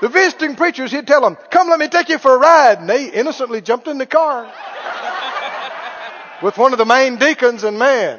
[0.00, 2.80] The visiting preachers, he'd tell them, come let me take you for a ride.
[2.80, 4.52] And they innocently jumped in the car
[6.42, 8.18] with one of the main deacons, and man,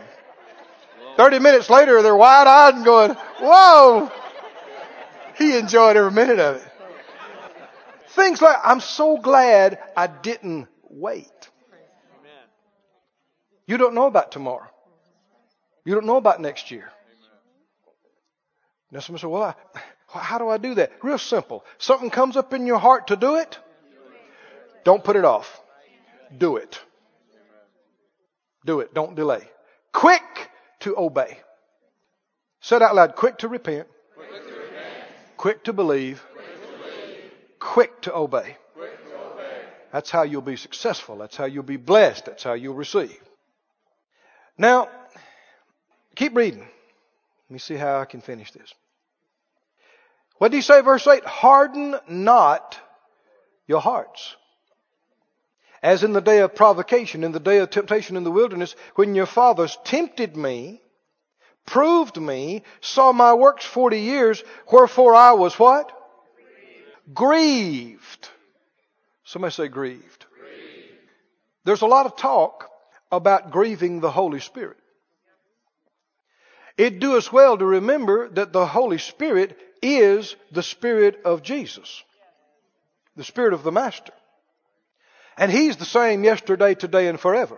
[1.18, 3.12] 30 minutes later, they're wide eyed and going,
[3.42, 4.10] Whoa!
[5.38, 6.68] He enjoyed every minute of it.
[8.12, 11.50] Things like, I'm so glad I didn't wait.
[13.68, 14.70] You don't know about tomorrow.
[15.84, 16.90] You don't know about next year.
[18.96, 20.94] Now someone said, well, I, how do I do that?
[21.04, 21.66] Real simple.
[21.80, 23.60] Something comes up in your heart to do it.
[24.86, 25.60] Don't put it off.
[26.38, 26.80] Do it.
[28.66, 28.94] Do it.
[28.94, 29.42] Don't delay.
[29.92, 31.38] Quick to obey.
[32.62, 33.86] Said out loud, quick to repent.
[34.16, 34.88] Quick to, repent.
[35.36, 36.24] Quick to, believe.
[36.34, 37.60] Quick to.
[37.60, 38.56] Quick to obey.
[39.92, 41.18] That's how you'll be successful.
[41.18, 42.28] That's how you'll be blessed.
[42.28, 43.20] That's how you'll receive.
[44.58, 44.88] Now,
[46.16, 46.62] keep reading.
[46.62, 48.74] Let me see how I can finish this.
[50.38, 51.24] What did he say, verse 8?
[51.24, 52.78] Harden not
[53.68, 54.36] your hearts.
[55.82, 59.16] As in the day of provocation, in the day of temptation in the wilderness, when
[59.16, 60.82] your fathers tempted me,
[61.66, 65.92] proved me, saw my works forty years, wherefore I was what?
[67.14, 67.14] Grieved.
[67.14, 68.30] grieved.
[69.24, 70.26] Somebody say grieved.
[70.34, 71.00] grieved.
[71.66, 72.70] There's a lot of talk
[73.12, 74.78] about grieving the Holy Spirit.
[76.78, 82.04] It do us well to remember that the Holy Spirit is the Spirit of Jesus.
[83.16, 84.14] The Spirit of the Master.
[85.38, 87.58] And He's the same yesterday, today, and forever.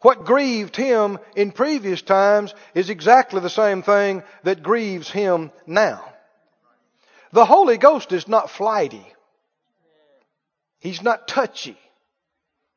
[0.00, 6.04] What grieved Him in previous times is exactly the same thing that grieves Him now.
[7.32, 9.06] The Holy Ghost is not flighty.
[10.80, 11.78] He's not touchy.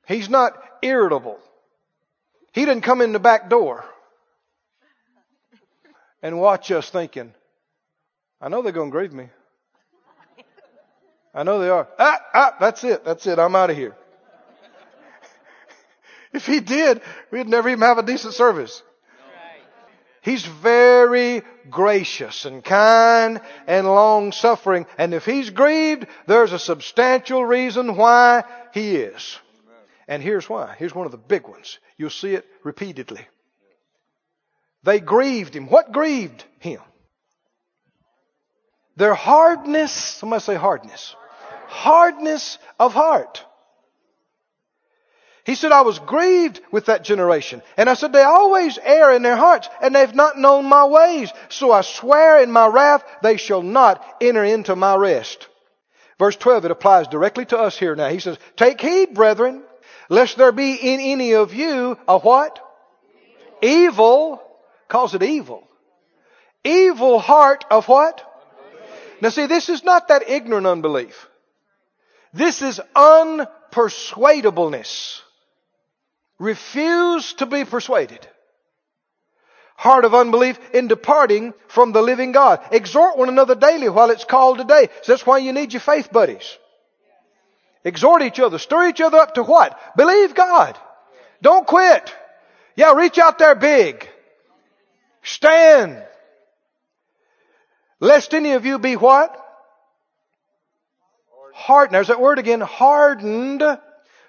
[0.08, 1.40] He's not irritable.
[2.54, 3.84] He didn't come in the back door
[6.22, 7.34] and watch us thinking,
[8.42, 9.30] I know they're going to grieve me.
[11.34, 11.88] I know they are.
[12.00, 13.04] Ah, ah, that's it.
[13.04, 13.40] That's it.
[13.40, 13.96] I'm out of here.
[16.34, 18.82] if he did, we'd never even have a decent service.
[20.22, 24.88] He's very gracious and kind and long suffering.
[24.98, 29.38] And if he's grieved, there's a substantial reason why he is.
[30.08, 30.74] And here's why.
[30.80, 31.78] Here's one of the big ones.
[31.98, 33.22] You'll see it repeatedly.
[34.82, 35.68] They grieved him.
[35.68, 36.82] What grieved him?
[38.96, 41.16] Their hardness, somebody say hardness.
[41.68, 43.44] Hardness of heart.
[45.46, 47.62] He said, I was grieved with that generation.
[47.78, 51.32] And I said, they always err in their hearts and they've not known my ways.
[51.50, 55.48] So I swear in my wrath, they shall not enter into my rest.
[56.18, 58.10] Verse 12, it applies directly to us here now.
[58.10, 59.62] He says, take heed, brethren,
[60.10, 62.60] lest there be in any of you a what?
[63.62, 64.42] Evil,
[64.88, 65.68] calls it evil.
[66.64, 68.35] Evil heart of what?
[69.22, 71.28] Now see, this is not that ignorant unbelief.
[72.34, 75.22] This is unpersuadableness.
[76.38, 78.28] Refuse to be persuaded.
[79.78, 82.62] Heart of unbelief in departing from the living God.
[82.72, 84.90] Exhort one another daily while it's called today.
[85.04, 86.58] So that's why you need your faith buddies.
[87.84, 88.58] Exhort each other.
[88.58, 89.80] Stir each other up to what?
[89.96, 90.78] Believe God.
[91.42, 92.14] Don't quit.
[92.76, 94.10] Yeah, reach out there big.
[95.24, 96.04] Stand.
[98.00, 99.42] Lest any of you be what?
[101.54, 101.96] Hardened.
[101.96, 102.62] There's that word again.
[102.62, 103.64] Hardened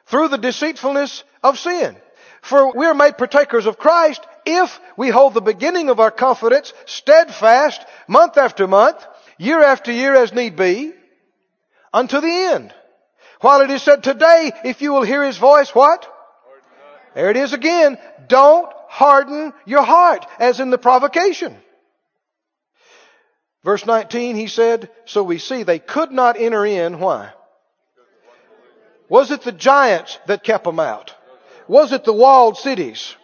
[0.06, 1.96] through the deceitfulness of sin.
[2.42, 6.72] For we are made partakers of Christ if we hold the beginning of our confidence
[6.84, 9.04] steadfast month after month,
[9.36, 10.92] year after year as need be,
[11.92, 12.72] unto the end.
[13.40, 16.06] While it is said today, if you will hear His voice, what?
[17.14, 17.98] There it is again.
[18.28, 21.56] Don't harden your heart, as in the provocation.
[23.66, 27.00] Verse 19, he said, so we see they could not enter in.
[27.00, 27.30] Why?
[29.08, 31.12] Was it the giants that kept them out?
[31.66, 33.16] Was it the walled cities?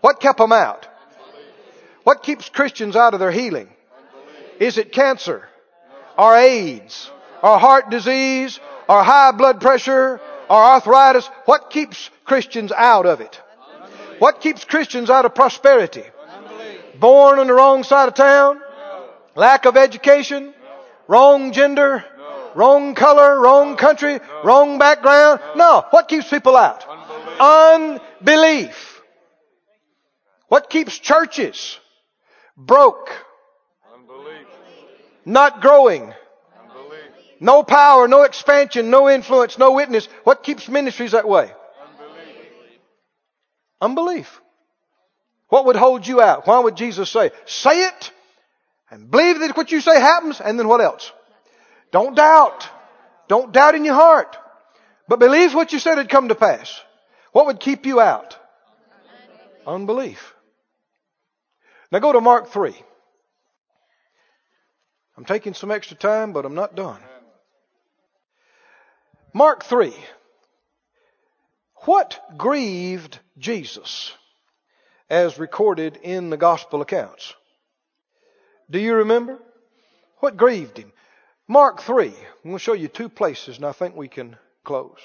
[0.00, 0.88] What kept them out?
[2.02, 3.68] What keeps Christians out of their healing?
[4.58, 5.48] Is it cancer?
[6.18, 7.08] Or AIDS?
[7.40, 8.58] Or heart disease?
[8.88, 10.20] Or high blood pressure?
[10.50, 11.30] Or arthritis?
[11.44, 13.40] What keeps Christians out of it?
[14.18, 16.02] What keeps Christians out of prosperity?
[16.98, 18.60] Born on the wrong side of town?
[19.36, 20.46] Lack of education?
[20.46, 20.52] No.
[21.08, 22.04] Wrong gender?
[22.16, 22.50] No.
[22.54, 23.40] Wrong color?
[23.40, 24.18] Wrong country?
[24.18, 24.42] No.
[24.44, 25.40] Wrong background?
[25.56, 25.84] No.
[25.90, 26.84] What keeps people out?
[26.88, 28.00] Unbelief.
[28.20, 29.00] Unbelief.
[30.48, 31.78] What keeps churches
[32.56, 33.10] broke?
[33.92, 34.46] Unbelief.
[35.24, 36.02] Not growing.
[36.60, 37.10] Unbelief.
[37.40, 40.06] No power, no expansion, no influence, no witness.
[40.22, 41.50] What keeps ministries that way?
[41.90, 42.80] Unbelief.
[43.80, 44.40] Unbelief.
[45.48, 46.46] What would hold you out?
[46.46, 48.12] Why would Jesus say, say it
[48.90, 51.10] and believe that what you say happens, and then what else?
[51.90, 52.68] Don't doubt.
[53.28, 54.36] Don't doubt in your heart.
[55.08, 56.80] But believe what you said had come to pass.
[57.32, 58.38] What would keep you out?
[59.66, 60.34] Unbelief.
[61.90, 62.74] Now go to Mark 3.
[65.16, 67.00] I'm taking some extra time, but I'm not done.
[69.32, 69.94] Mark 3.
[71.84, 74.12] What grieved Jesus
[75.10, 77.34] as recorded in the gospel accounts?
[78.70, 79.38] Do you remember?
[80.18, 80.92] What grieved him?
[81.46, 82.06] Mark 3.
[82.06, 84.98] I'm going to show you two places and I think we can close.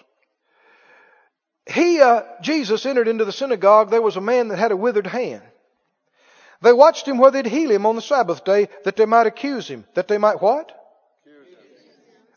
[1.68, 3.90] He, uh, Jesus entered into the synagogue.
[3.90, 5.44] There was a man that had a withered hand.
[6.62, 9.68] They watched him where they'd heal him on the Sabbath day that they might accuse
[9.68, 9.86] him.
[9.94, 10.72] That they might what?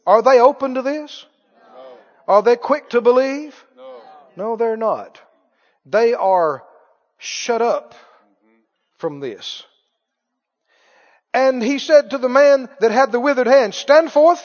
[0.07, 1.25] Are they open to this?
[1.75, 2.35] No.
[2.35, 3.65] Are they quick to believe?
[3.77, 4.01] No.
[4.37, 5.21] No, they're not.
[5.87, 6.65] They are
[7.19, 7.95] shut up
[8.99, 9.65] from this.
[11.35, 14.43] And he said to the man that had the withered hand, stand forth.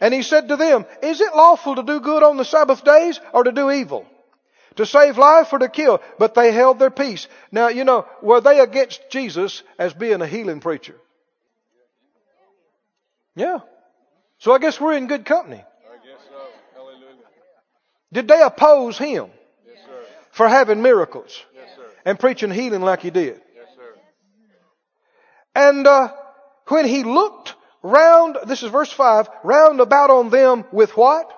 [0.00, 3.18] And he said to them, is it lawful to do good on the Sabbath days
[3.32, 4.06] or to do evil?
[4.76, 6.02] To save life or to kill?
[6.18, 7.26] But they held their peace.
[7.52, 10.96] Now, you know, were they against Jesus as being a healing preacher?
[13.36, 13.60] Yeah.
[14.38, 15.56] So I guess we're in good company.
[15.56, 16.38] I guess so.
[16.74, 17.22] Hallelujah.
[18.12, 19.30] Did they oppose him
[19.66, 20.04] Yes, sir.
[20.32, 21.86] for having miracles Yes, sir.
[22.04, 23.40] and preaching healing like he did?
[25.54, 26.12] And uh,
[26.68, 31.30] when he looked round, this is verse 5, round about on them with what?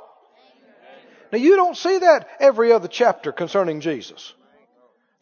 [1.32, 4.32] Now you don't see that every other chapter concerning Jesus.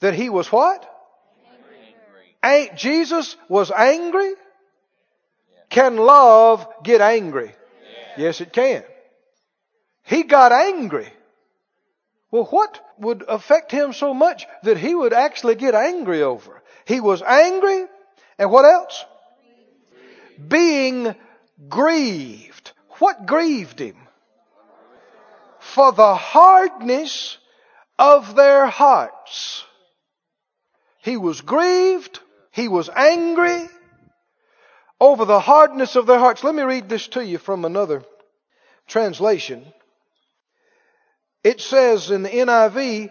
[0.00, 0.90] That he was what?
[2.44, 4.34] Ain't Jesus was angry?
[5.70, 7.54] Can love get angry?
[8.16, 8.84] Yes, it can.
[10.02, 11.10] He got angry.
[12.30, 16.62] Well, what would affect him so much that he would actually get angry over?
[16.84, 17.86] He was angry,
[18.38, 19.04] and what else?
[20.48, 21.14] Being
[21.68, 22.72] grieved.
[22.98, 23.96] What grieved him?
[25.60, 27.38] For the hardness
[27.98, 29.64] of their hearts.
[31.02, 32.20] He was grieved.
[32.50, 33.68] He was angry
[35.00, 36.44] over the hardness of their hearts.
[36.44, 38.04] Let me read this to you from another
[38.86, 39.64] translation.
[41.42, 43.10] It says in the NIV,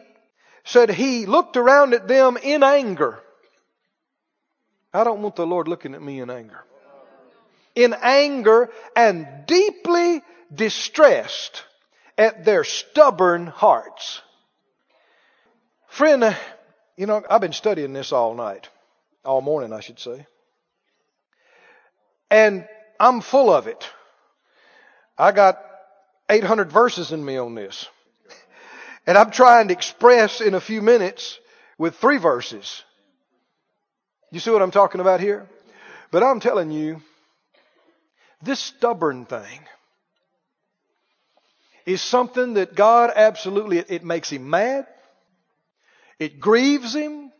[0.63, 3.19] said he looked around at them in anger.
[4.93, 6.63] I don't want the Lord looking at me in anger.
[7.75, 10.21] In anger and deeply
[10.53, 11.63] distressed
[12.17, 14.21] at their stubborn hearts.
[15.87, 16.35] Friend,
[16.95, 18.69] you know, I've been studying this all night.
[19.25, 20.27] All morning, I should say.
[22.29, 22.67] And
[22.99, 23.89] I'm full of it.
[25.17, 25.59] I got
[26.29, 27.87] 800 verses in me on this.
[29.05, 31.37] And I'm trying to express in a few minutes
[31.77, 32.85] with three verses.
[34.33, 35.45] You see what I'm talking about here?
[36.09, 37.01] But I'm telling you,
[38.41, 39.59] this stubborn thing
[41.85, 44.87] is something that God absolutely, it, makes him mad.
[46.17, 47.31] It grieves him.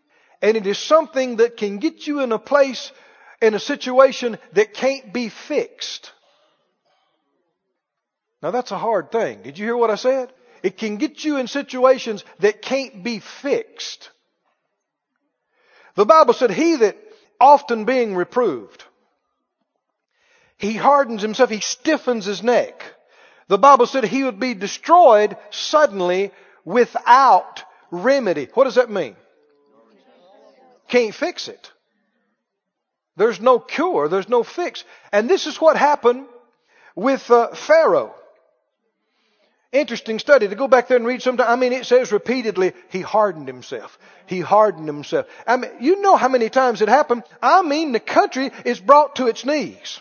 [0.44, 2.92] And it is something that can get you in a place,
[3.42, 6.12] in a situation that can't be fixed.
[8.44, 9.42] Now that's a hard thing.
[9.42, 10.32] Did you hear what I said?
[10.62, 14.12] It can get you in situations that can't be fixed.
[15.96, 16.98] The Bible said, He that
[17.40, 18.84] often being reproved,
[20.58, 22.84] he hardens himself, he stiffens his neck.
[23.48, 26.32] The Bible said he would be destroyed suddenly
[26.64, 28.48] without remedy.
[28.54, 29.16] What does that mean?
[30.88, 31.72] Can't fix it.
[33.16, 34.08] There's no cure.
[34.08, 34.84] There's no fix.
[35.12, 36.26] And this is what happened
[36.96, 38.16] with uh, Pharaoh.
[39.74, 41.50] Interesting study to go back there and read sometime.
[41.50, 43.98] I mean, it says repeatedly, he hardened himself.
[44.28, 45.26] He hardened himself.
[45.48, 47.24] I mean, you know how many times it happened.
[47.42, 50.00] I mean, the country is brought to its knees.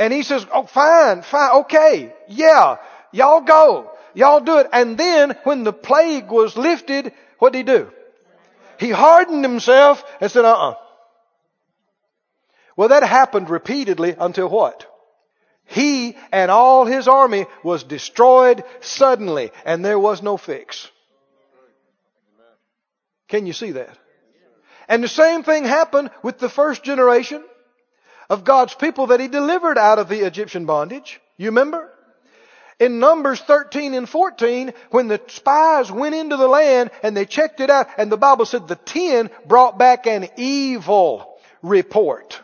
[0.00, 2.78] And he says, oh, fine, fine, okay, yeah,
[3.12, 3.92] y'all go.
[4.14, 4.66] Y'all do it.
[4.72, 7.92] And then when the plague was lifted, what did he do?
[8.80, 10.74] He hardened himself and said, uh-uh.
[12.76, 14.87] Well, that happened repeatedly until what?
[15.68, 20.90] He and all his army was destroyed suddenly and there was no fix.
[23.28, 23.96] Can you see that?
[24.88, 27.44] And the same thing happened with the first generation
[28.30, 31.20] of God's people that he delivered out of the Egyptian bondage.
[31.36, 31.92] You remember?
[32.80, 37.60] In Numbers 13 and 14, when the spies went into the land and they checked
[37.60, 42.40] it out, and the Bible said the ten brought back an evil report.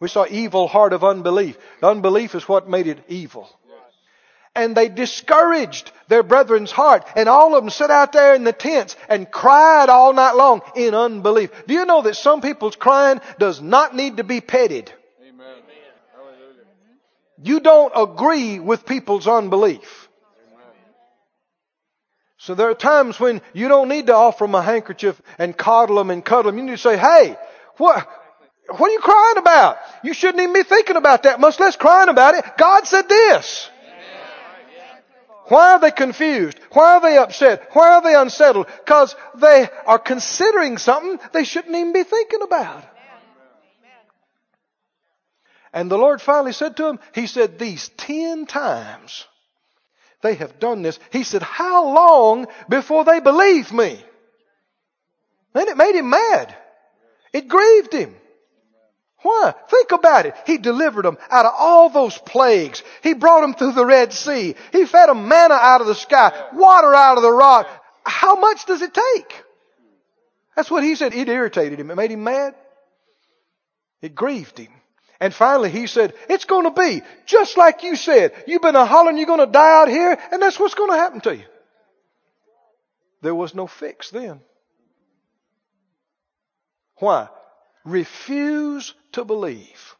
[0.00, 1.56] We saw evil heart of unbelief.
[1.80, 3.48] The unbelief is what made it evil.
[4.54, 7.06] And they discouraged their brethren's heart.
[7.14, 10.62] And all of them sat out there in the tents and cried all night long
[10.74, 11.50] in unbelief.
[11.66, 14.92] Do you know that some people's crying does not need to be petted?
[15.26, 15.56] Amen.
[17.42, 20.08] You don't agree with people's unbelief.
[22.38, 25.96] So there are times when you don't need to offer them a handkerchief and coddle
[25.96, 26.58] them and cuddle them.
[26.58, 27.36] You need to say, hey,
[27.76, 28.08] what,
[28.68, 29.78] what are you crying about?
[30.02, 32.44] You shouldn't even be thinking about that, much less crying about it.
[32.58, 33.70] God said this.
[35.48, 36.58] Why are they confused?
[36.72, 37.68] Why are they upset?
[37.72, 38.66] Why are they unsettled?
[38.84, 42.84] Because they are considering something they shouldn't even be thinking about.
[45.72, 49.26] And the Lord finally said to him, He said, These ten times
[50.22, 50.98] they have done this.
[51.12, 54.02] He said, How long before they believe me?
[55.52, 56.56] Then it made him mad.
[57.32, 58.16] It grieved him.
[59.22, 59.54] Why?
[59.68, 60.34] Think about it.
[60.46, 62.82] He delivered them out of all those plagues.
[63.02, 64.54] He brought them through the Red Sea.
[64.72, 67.68] He fed them manna out of the sky, water out of the rock.
[68.04, 69.42] How much does it take?
[70.54, 71.14] That's what he said.
[71.14, 71.90] It irritated him.
[71.90, 72.54] It made him mad.
[74.00, 74.72] It grieved him.
[75.18, 78.32] And finally he said, it's going to be just like you said.
[78.46, 80.96] You've been a hollering you're going to die out here and that's what's going to
[80.96, 81.44] happen to you.
[83.22, 84.40] There was no fix then.
[86.96, 87.28] Why?
[87.84, 89.96] Refuse to believe.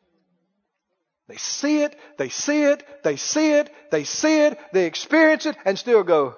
[1.27, 5.57] They see it, they see it, they see it, they see it, they experience it,
[5.65, 6.37] and still go,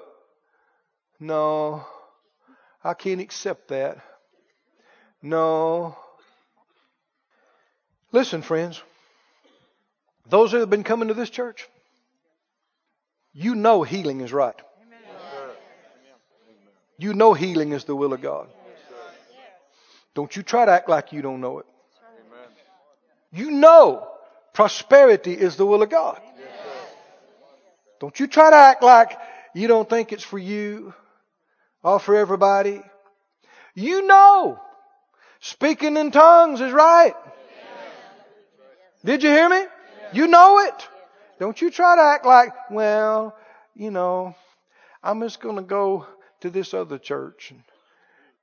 [1.20, 1.84] no,
[2.82, 3.98] I can't accept that.
[5.20, 5.96] No.
[8.12, 8.80] Listen, friends,
[10.28, 11.68] those who have been coming to this church,
[13.32, 14.54] you know healing is right.
[16.96, 18.48] You know healing is the will of God.
[20.14, 21.66] Don't you try to act like you don't know it.
[23.32, 24.08] You know
[24.54, 26.20] prosperity is the will of God.
[28.00, 29.18] Don't you try to act like
[29.54, 30.94] you don't think it's for you
[31.82, 32.80] or for everybody.
[33.74, 34.60] You know
[35.40, 37.14] speaking in tongues is right.
[39.04, 39.64] Did you hear me?
[40.12, 40.88] You know it.
[41.38, 43.36] Don't you try to act like, well,
[43.74, 44.34] you know,
[45.02, 46.06] I'm just going to go
[46.40, 47.62] to this other church and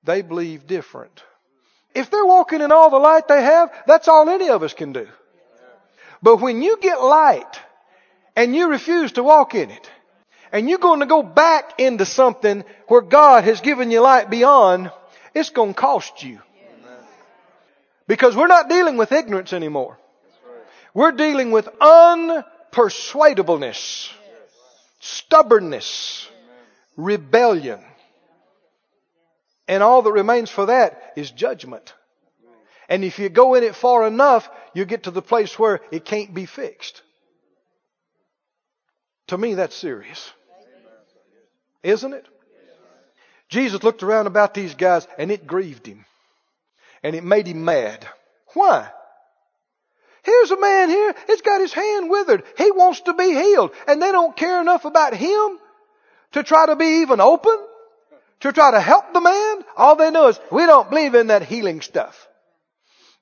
[0.04, 1.24] they believe different.
[1.96, 4.92] If they're walking in all the light they have, that's all any of us can
[4.92, 5.08] do.
[6.22, 7.60] But when you get light
[8.36, 9.90] and you refuse to walk in it,
[10.52, 14.92] and you're going to go back into something where God has given you light beyond,
[15.34, 16.40] it's going to cost you.
[18.08, 19.98] Because we're not dealing with ignorance anymore.
[20.94, 24.12] We're dealing with unpersuadableness,
[25.00, 26.30] stubbornness,
[26.96, 27.80] rebellion.
[29.68, 31.94] And all that remains for that is judgment.
[32.88, 36.06] And if you go in it far enough, you get to the place where it
[36.06, 37.02] can't be fixed.
[39.28, 40.32] To me, that's serious.
[41.82, 42.28] Isn't it?
[43.50, 46.06] Jesus looked around about these guys and it grieved him.
[47.04, 48.08] And it made him mad.
[48.54, 48.90] Why?
[50.24, 52.44] Here's a man here, he's got his hand withered.
[52.58, 53.72] He wants to be healed.
[53.88, 55.60] And they don't care enough about him
[56.32, 57.56] to try to be even open,
[58.42, 59.64] to try to help the man.
[59.76, 62.28] All they know is, we don't believe in that healing stuff.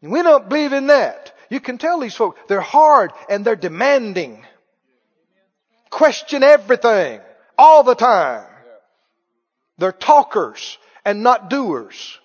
[0.02, 1.34] We don't believe in that.
[1.50, 4.46] You can tell these folks, they're hard and they're demanding.
[5.90, 7.22] Question everything,
[7.58, 8.48] all the time.
[9.78, 12.20] They're talkers and not doers.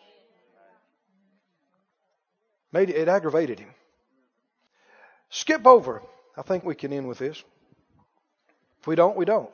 [2.73, 3.71] Made it, aggravated him.
[5.31, 6.03] Skip over.
[6.37, 7.43] I think we can end with this.
[8.81, 9.51] If we don't, we don't.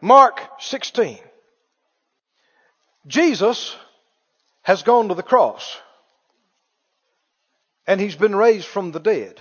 [0.00, 1.18] Mark 16.
[3.06, 3.76] Jesus
[4.62, 5.76] has gone to the cross.
[7.86, 9.40] And he's been raised from the dead.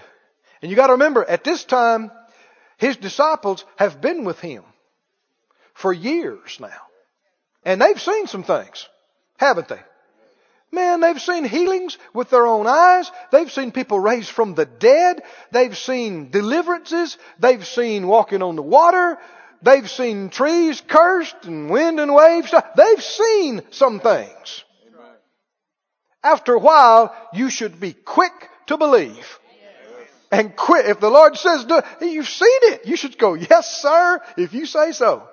[0.62, 2.12] And you gotta remember, at this time,
[2.78, 4.64] his disciples have been with him
[5.74, 6.82] for years now.
[7.64, 8.88] And they've seen some things,
[9.38, 9.82] haven't they?
[10.72, 13.12] Man, they've seen healings with their own eyes.
[13.32, 15.24] They've seen people raised from the dead.
[15.52, 17.18] They've seen deliverances.
[17.40, 19.18] They've seen walking on the water.
[19.62, 22.54] They've seen trees cursed and wind and waves.
[22.76, 24.64] They've seen some things.
[26.24, 28.34] After a while, you should be quick
[28.68, 29.40] to believe.
[30.32, 30.86] And quit.
[30.86, 31.66] If the Lord says,
[32.02, 32.86] you've seen it.
[32.86, 35.28] You should go, yes, sir, if you say so.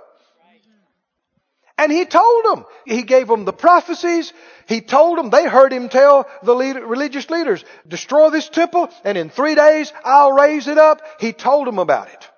[1.79, 2.65] And he told them.
[2.87, 4.33] He gave them the prophecies.
[4.67, 9.29] He told them, they heard him tell the religious leaders, destroy this temple and in
[9.31, 11.03] three days I'll raise it up.
[11.21, 12.31] He told them about it.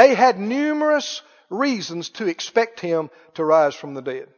[0.00, 1.20] They had numerous
[1.50, 4.28] reasons to expect him to rise from the dead.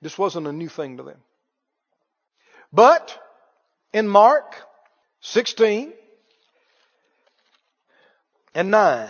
[0.00, 1.18] This wasn't a new thing to them.
[2.72, 3.18] But
[3.92, 4.54] in Mark
[5.22, 5.92] 16
[8.54, 9.08] and 9,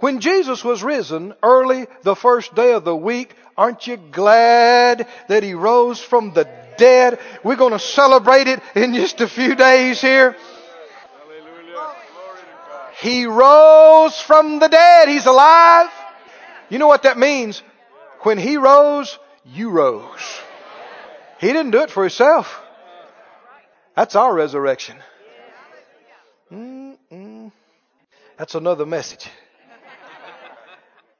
[0.00, 5.44] when Jesus was risen early the first day of the week, aren't you glad that
[5.44, 7.20] he rose from the dead?
[7.44, 10.34] We're going to celebrate it in just a few days here.
[13.00, 15.08] He rose from the dead.
[15.08, 15.90] He's alive.
[16.68, 17.62] You know what that means?
[18.20, 20.40] When he rose, you rose.
[21.38, 22.62] He didn't do it for himself.
[23.94, 24.96] That's our resurrection.
[26.50, 27.52] Mm-mm.
[28.38, 29.28] That's another message.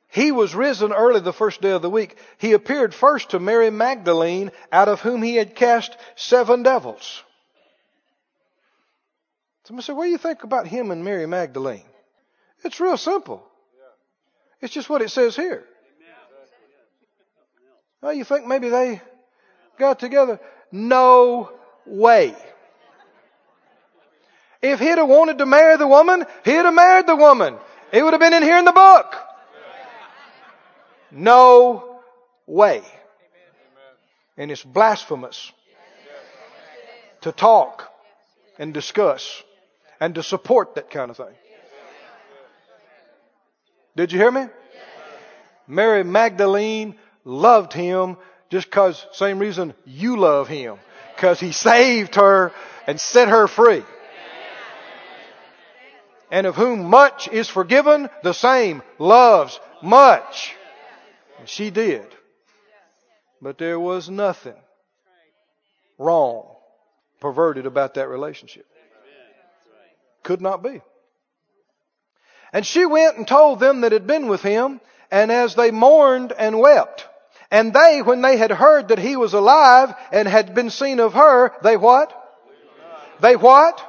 [0.08, 2.16] He was risen early the first day of the week.
[2.38, 7.22] He appeared first to Mary Magdalene, out of whom he had cast seven devils.
[9.66, 11.82] Somebody said, what do you think about him and Mary Magdalene?
[12.64, 13.44] It's real simple.
[14.60, 15.64] It's just what it says here.
[18.00, 19.00] Well, you think maybe they
[19.78, 20.40] got together?
[20.72, 21.52] no
[21.84, 22.34] way.
[24.62, 27.56] If he'd have wanted to marry the woman, he'd have married the woman.
[27.92, 29.14] It would have been in here in the book.
[31.10, 32.00] No
[32.46, 32.82] way.
[34.36, 35.52] And it's blasphemous
[37.22, 37.90] to talk
[38.58, 39.42] and discuss
[40.00, 41.34] and to support that kind of thing.
[43.96, 44.46] Did you hear me?
[45.66, 48.16] Mary Magdalene loved him
[48.50, 50.78] just cause, same reason you love him.
[51.16, 52.52] Cause he saved her
[52.86, 53.82] and set her free.
[56.30, 60.54] And of whom much is forgiven, the same loves much.
[61.38, 62.06] And she did.
[63.40, 64.56] But there was nothing
[65.98, 66.46] wrong,
[67.20, 68.66] perverted about that relationship.
[70.26, 70.82] Could not be.
[72.52, 76.32] And she went and told them that had been with him, and as they mourned
[76.32, 77.06] and wept,
[77.48, 81.12] and they, when they had heard that he was alive and had been seen of
[81.12, 82.12] her, they what?
[83.20, 83.80] They what?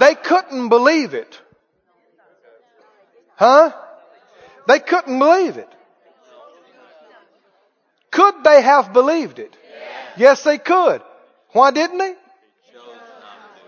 [0.00, 1.40] They couldn't believe it.
[3.36, 3.72] Huh?
[4.66, 5.68] They couldn't believe it.
[8.10, 9.56] Could they have believed it?
[10.16, 11.00] Yes, they could.
[11.52, 12.14] Why didn't they?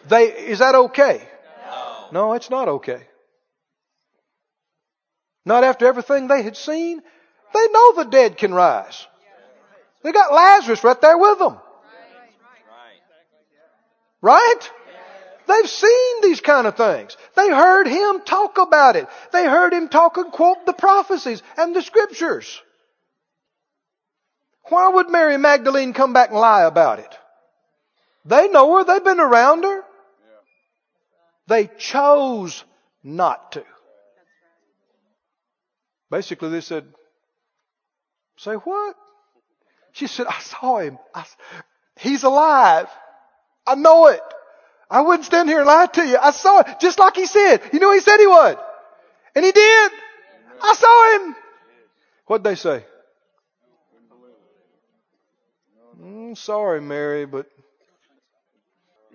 [0.08, 1.22] They, is that okay?
[2.12, 3.02] No, it's not okay.
[5.44, 7.02] Not after everything they had seen.
[7.54, 9.06] They know the dead can rise.
[10.02, 11.58] They got Lazarus right there with them.
[14.20, 14.70] Right?
[15.46, 17.16] They've seen these kind of things.
[17.36, 19.06] They heard him talk about it.
[19.32, 22.60] They heard him talk and quote the prophecies and the scriptures.
[24.64, 27.14] Why would Mary Magdalene come back and lie about it?
[28.24, 28.84] They know her.
[28.84, 29.84] They've been around her.
[31.46, 32.64] They chose
[33.02, 33.64] not to.
[36.10, 36.84] Basically, they said,
[38.36, 38.96] Say what?
[39.92, 40.98] She said, I saw him.
[41.14, 41.24] I,
[41.98, 42.88] he's alive.
[43.66, 44.20] I know it.
[44.90, 46.18] I wouldn't stand here and lie to you.
[46.18, 47.62] I saw it just like he said.
[47.72, 48.58] You know he said he would.
[49.34, 49.92] And he did.
[50.62, 51.36] I saw him.
[52.26, 52.84] What'd they say?
[56.00, 57.46] Mm, sorry, Mary, but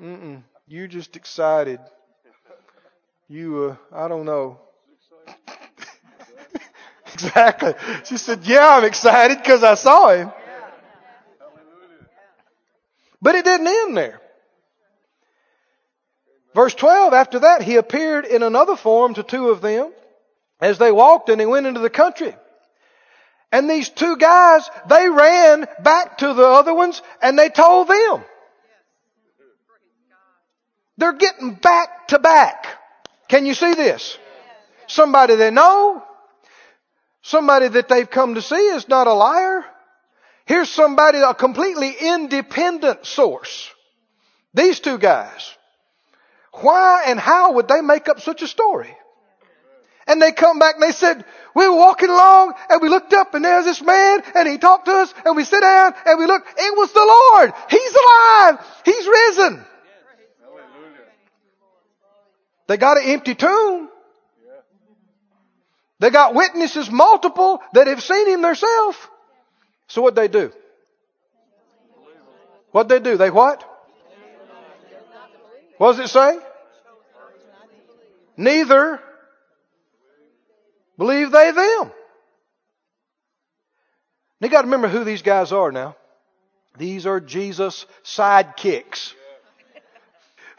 [0.01, 1.79] mm-mm, you're just excited.
[3.31, 4.59] You, uh, I don't know.
[7.13, 7.73] exactly.
[8.03, 10.33] She said, Yeah, I'm excited because I saw him.
[13.21, 14.19] But it didn't end there.
[16.53, 19.93] Verse 12, after that, he appeared in another form to two of them
[20.59, 22.35] as they walked and he went into the country.
[23.49, 28.25] And these two guys, they ran back to the other ones and they told them.
[30.97, 32.80] They're getting back to back.
[33.31, 34.17] Can you see this?
[34.87, 36.03] Somebody they know,
[37.21, 39.63] somebody that they've come to see is not a liar.
[40.45, 43.71] Here's somebody, a completely independent source.
[44.53, 45.49] These two guys.
[46.55, 48.93] Why and how would they make up such a story?
[50.07, 51.23] And they come back and they said,
[51.55, 54.87] we were walking along and we looked up and there's this man and he talked
[54.87, 56.43] to us and we sit down and we look.
[56.57, 57.53] It was the Lord.
[57.69, 58.59] He's alive.
[58.83, 59.65] He's risen.
[62.71, 63.89] They got an empty tomb.
[65.99, 68.97] They got witnesses multiple that have seen him themselves.
[69.87, 70.53] So what they do?
[72.71, 73.17] What they do?
[73.17, 73.61] They what?
[75.79, 76.39] What does it say?
[78.37, 79.01] Neither
[80.97, 81.91] believe they them.
[84.39, 85.97] You got to remember who these guys are now.
[86.77, 89.13] These are Jesus' sidekicks.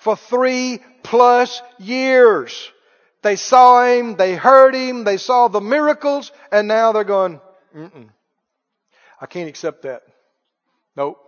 [0.02, 2.70] For three plus years.
[3.22, 7.40] They saw him, they heard him, they saw the miracles, and now they're going,
[7.76, 8.08] Mm-mm.
[9.20, 10.02] I can't accept that.
[10.96, 11.18] Nope.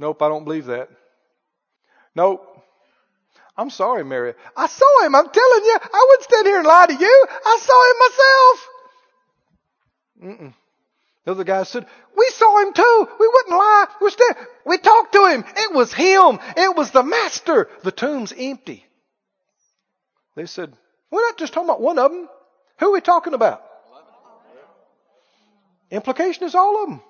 [0.00, 0.88] Nope, I don't believe that.
[2.16, 2.44] Nope.
[3.56, 4.34] I'm sorry, Mary.
[4.56, 5.14] I saw him.
[5.14, 5.78] I'm telling you.
[5.80, 7.26] I wouldn't stand here and lie to you.
[7.46, 8.68] I saw him myself.
[10.40, 10.54] Mm-mm.
[11.24, 13.08] The other guy said, we saw him too.
[13.20, 13.86] We wouldn't lie.
[14.00, 15.44] We, stand, we talked to him.
[15.56, 16.40] It was him.
[16.56, 17.68] It was the master.
[17.84, 18.84] The tomb's empty.
[20.34, 20.72] They said,
[21.10, 22.28] we're not just talking about one of them.
[22.80, 23.62] Who are we talking about?
[25.90, 27.02] Implication is all of them.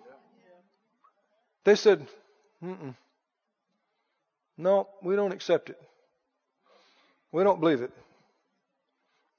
[1.64, 2.04] They said,
[2.62, 2.94] Mm-mm.
[4.58, 5.80] no, we don't accept it.
[7.30, 7.92] We don't believe it.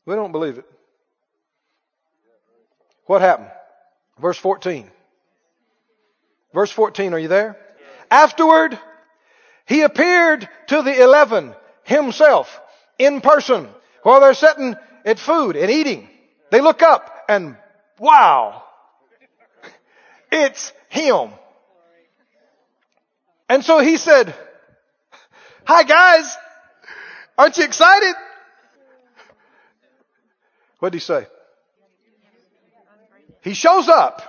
[0.05, 0.65] We don't believe it.
[3.05, 3.51] What happened?
[4.20, 4.89] Verse 14.
[6.53, 7.57] Verse 14, are you there?
[8.11, 8.78] Afterward,
[9.66, 12.61] he appeared to the eleven himself
[12.99, 13.68] in person
[14.03, 16.07] while they're sitting at food and eating.
[16.51, 17.57] They look up and
[17.97, 18.64] wow,
[20.32, 21.32] it's him.
[23.49, 24.36] And so he said,
[25.66, 26.38] Hi guys,
[27.38, 28.16] aren't you excited?
[30.80, 31.26] What did he say?
[33.43, 34.21] He shows up,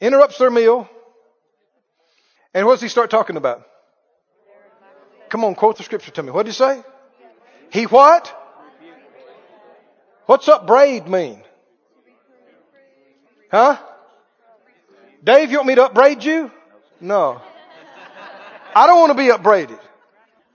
[0.00, 0.88] interrupts their meal,
[2.52, 3.62] and what does he start talking about?
[5.30, 6.30] Come on, quote the scripture to me.
[6.30, 6.82] What did he say?
[7.70, 8.34] He what?
[10.26, 11.42] What's upbraid mean?
[13.50, 13.78] Huh?
[15.24, 16.50] Dave, you want me to upbraid you?
[17.00, 17.40] No.
[18.74, 19.78] I don't want to be upbraided.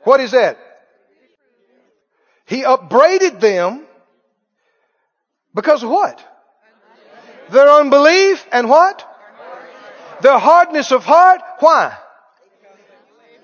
[0.02, 0.58] What is that?
[2.46, 3.86] He upbraided them
[5.56, 6.24] because of what?
[7.54, 9.08] Their unbelief and what?
[10.22, 11.40] Their hardness of heart.
[11.60, 11.96] Why?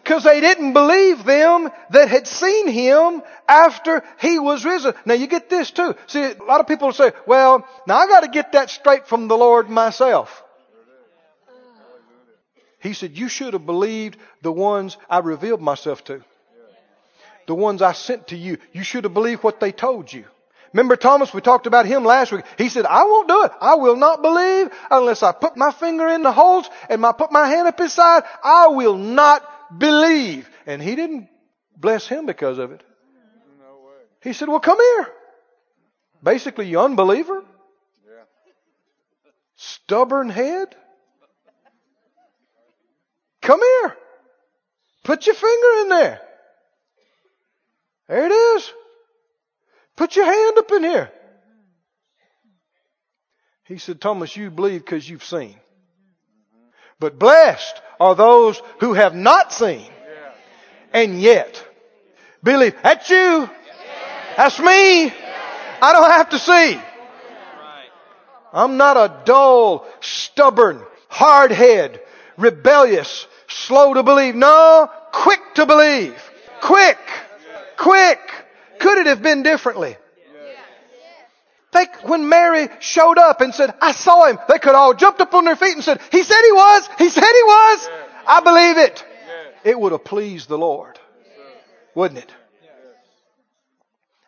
[0.04, 4.96] Because they didn't believe them that had seen him after he was risen.
[5.06, 5.94] Now you get this too.
[6.08, 9.38] See, a lot of people say, well, now I gotta get that straight from the
[9.38, 10.44] Lord myself.
[12.80, 16.24] He said, you should have believed the ones I revealed myself to.
[17.46, 18.58] The ones I sent to you.
[18.74, 20.26] You should have believed what they told you.
[20.74, 21.34] Remember Thomas?
[21.34, 22.46] We talked about him last week.
[22.58, 23.52] He said, I won't do it.
[23.60, 27.32] I will not believe unless I put my finger in the holes and I put
[27.32, 28.24] my hand up his side.
[28.44, 30.50] I will not believe.
[30.66, 31.30] And he didn't
[31.76, 32.84] bless him because of it.
[34.22, 35.08] He said, well, come here.
[36.22, 37.44] Basically, you unbeliever.
[39.56, 40.76] Stubborn head.
[43.42, 43.98] Come here.
[45.04, 46.22] Put your finger in there.
[48.08, 48.74] There it is.
[50.00, 51.12] Put your hand up in here.
[53.66, 55.58] He said, Thomas, you believe because you've seen.
[57.02, 59.92] But blessed are those who have not seen
[60.94, 61.62] and yet
[62.42, 62.76] believe.
[62.82, 63.50] That's you.
[64.38, 65.12] That's me.
[65.82, 66.80] I don't have to see.
[68.54, 72.00] I'm not a dull, stubborn, hard head,
[72.38, 74.34] rebellious, slow to believe.
[74.34, 76.16] No, quick to believe.
[76.62, 77.00] Quick.
[77.76, 78.20] Quick.
[78.80, 79.98] Could it have been differently?
[81.72, 85.34] Think when Mary showed up and said, I saw him, they could all jumped up
[85.36, 86.90] on their feet and said, He said he was.
[86.98, 87.90] He said he was.
[88.28, 89.06] I believe it.
[89.64, 91.00] It would have pleased the Lord.
[91.94, 92.32] Wouldn't it?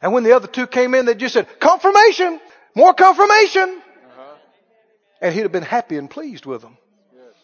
[0.02, 2.40] And when the other two came in, they just said, confirmation,
[2.76, 3.70] more confirmation.
[3.70, 4.36] Uh-huh.
[5.22, 6.78] And he'd have been happy and pleased with them.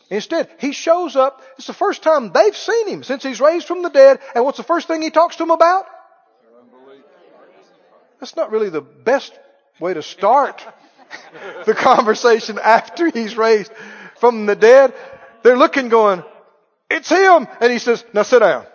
[0.10, 1.41] Instead, he shows up.
[1.58, 4.20] It's the first time they've seen him since he's raised from the dead.
[4.34, 5.86] And what's the first thing he talks to them about?
[8.20, 9.38] That's not really the best
[9.80, 10.65] way to start
[11.65, 13.72] the conversation after he's raised
[14.20, 14.93] from the dead.
[15.43, 16.24] They're looking going,
[16.89, 17.47] it's him.
[17.61, 18.65] And he says, now sit down.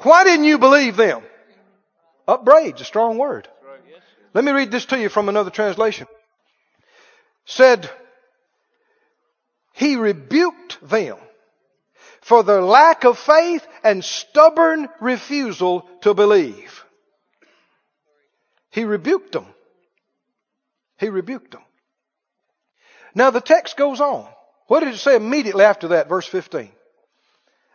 [0.00, 1.22] Why didn't you believe them?
[2.26, 3.48] Upbraid's a strong word.
[4.32, 6.08] Let me read this to you from another translation.
[7.46, 7.88] Said,
[9.72, 11.18] He rebuked them
[12.20, 16.83] for their lack of faith and stubborn refusal to believe.
[18.74, 19.46] He rebuked them.
[20.98, 21.62] He rebuked them.
[23.14, 24.26] Now the text goes on.
[24.66, 26.08] What did it say immediately after that?
[26.08, 26.70] Verse 15.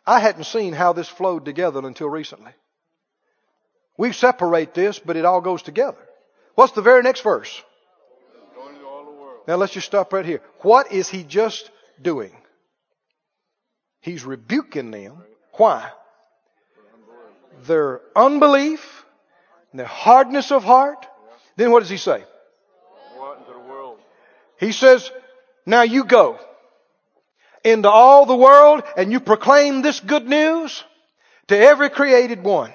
[0.05, 2.51] I hadn't seen how this flowed together until recently.
[3.97, 5.97] We separate this, but it all goes together.
[6.55, 7.63] What's the very next verse?
[9.47, 10.41] Now let's just stop right here.
[10.63, 11.71] What is he just
[12.01, 12.35] doing?
[14.01, 15.23] He's rebuking them.
[15.53, 15.91] Why?
[17.67, 18.98] Their unbelief,
[19.73, 21.05] their hardness of heart.
[21.55, 22.23] Then what does he say?
[23.15, 23.99] Go out the world.
[24.59, 25.11] He says,
[25.65, 26.39] now you go
[27.63, 30.83] into all the world and you proclaim this good news
[31.47, 32.73] to every created one.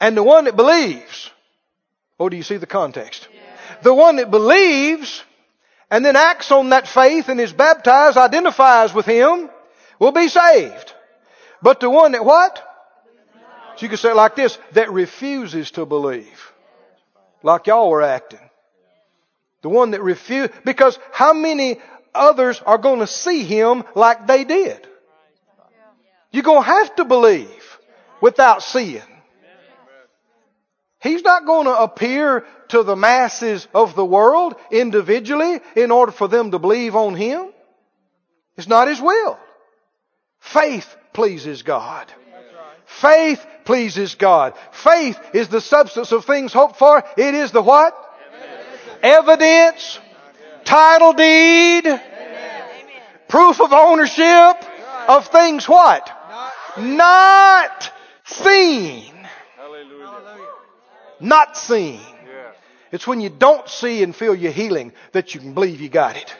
[0.00, 1.30] And the one that believes,
[2.20, 3.28] oh, do you see the context?
[3.82, 5.22] The one that believes
[5.90, 9.48] and then acts on that faith and is baptized, identifies with him,
[9.98, 10.92] will be saved.
[11.62, 12.62] But the one that what?
[13.76, 16.52] So you can say like this, that refuses to believe.
[17.42, 18.40] Like y'all were acting.
[19.62, 21.78] The one that refused, because how many
[22.14, 24.86] others are going to see him like they did?
[26.30, 27.78] You're going to have to believe
[28.20, 29.02] without seeing.
[31.00, 36.26] He's not going to appear to the masses of the world individually in order for
[36.26, 37.48] them to believe on him.
[38.56, 39.38] It's not his will.
[40.40, 42.10] Faith pleases God.
[42.86, 44.54] Faith pleases God.
[44.70, 47.04] Faith is the substance of things hoped for.
[47.16, 47.94] It is the what?
[49.02, 50.00] Evidence.
[50.64, 51.84] Title deed.
[53.28, 54.56] Proof of ownership
[55.08, 56.10] of things what?
[56.78, 57.92] Not
[58.24, 59.12] seen.
[59.56, 60.46] Hallelujah.
[61.20, 62.00] Not seen.
[62.00, 62.52] Yeah.
[62.92, 66.16] It's when you don't see and feel your healing that you can believe you got
[66.16, 66.36] it.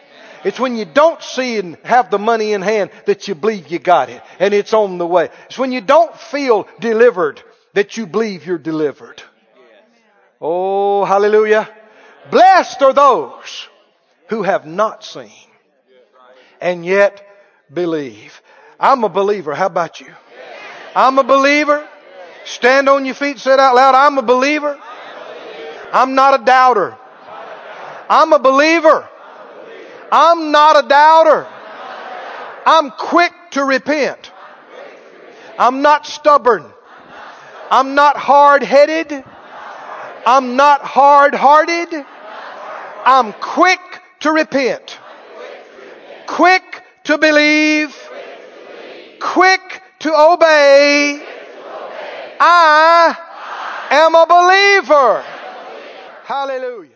[0.47, 3.81] It's when you don't see and have the money in hand that you believe you
[3.81, 5.29] got it and it's on the way.
[5.47, 7.43] It's when you don't feel delivered
[7.75, 9.21] that you believe you're delivered.
[10.41, 11.69] Oh, hallelujah.
[12.31, 13.69] Blessed are those
[14.29, 15.49] who have not seen
[16.61, 17.27] and yet
[17.75, 18.41] believe.
[18.79, 19.53] I'm a believer.
[19.53, 20.15] How about you?
[20.95, 21.89] I'm a believer.
[22.45, 23.97] Stand on your feet, say it out loud.
[23.97, 24.79] I'm a believer.
[25.93, 26.97] I'm not a doubter.
[28.09, 29.09] I'm a believer.
[30.13, 31.47] I'm not a doubter.
[32.65, 34.33] I'm quick to repent.
[35.59, 36.65] I'm not stubborn.
[37.71, 39.25] I'm not hard headed.
[40.27, 42.05] I'm not hard hearted.
[43.05, 43.81] I'm quick
[44.21, 44.99] to repent.
[46.27, 47.97] Quick to believe.
[49.21, 51.25] Quick to obey.
[52.41, 53.17] I
[53.91, 55.25] am a believer.
[56.25, 56.96] Hallelujah.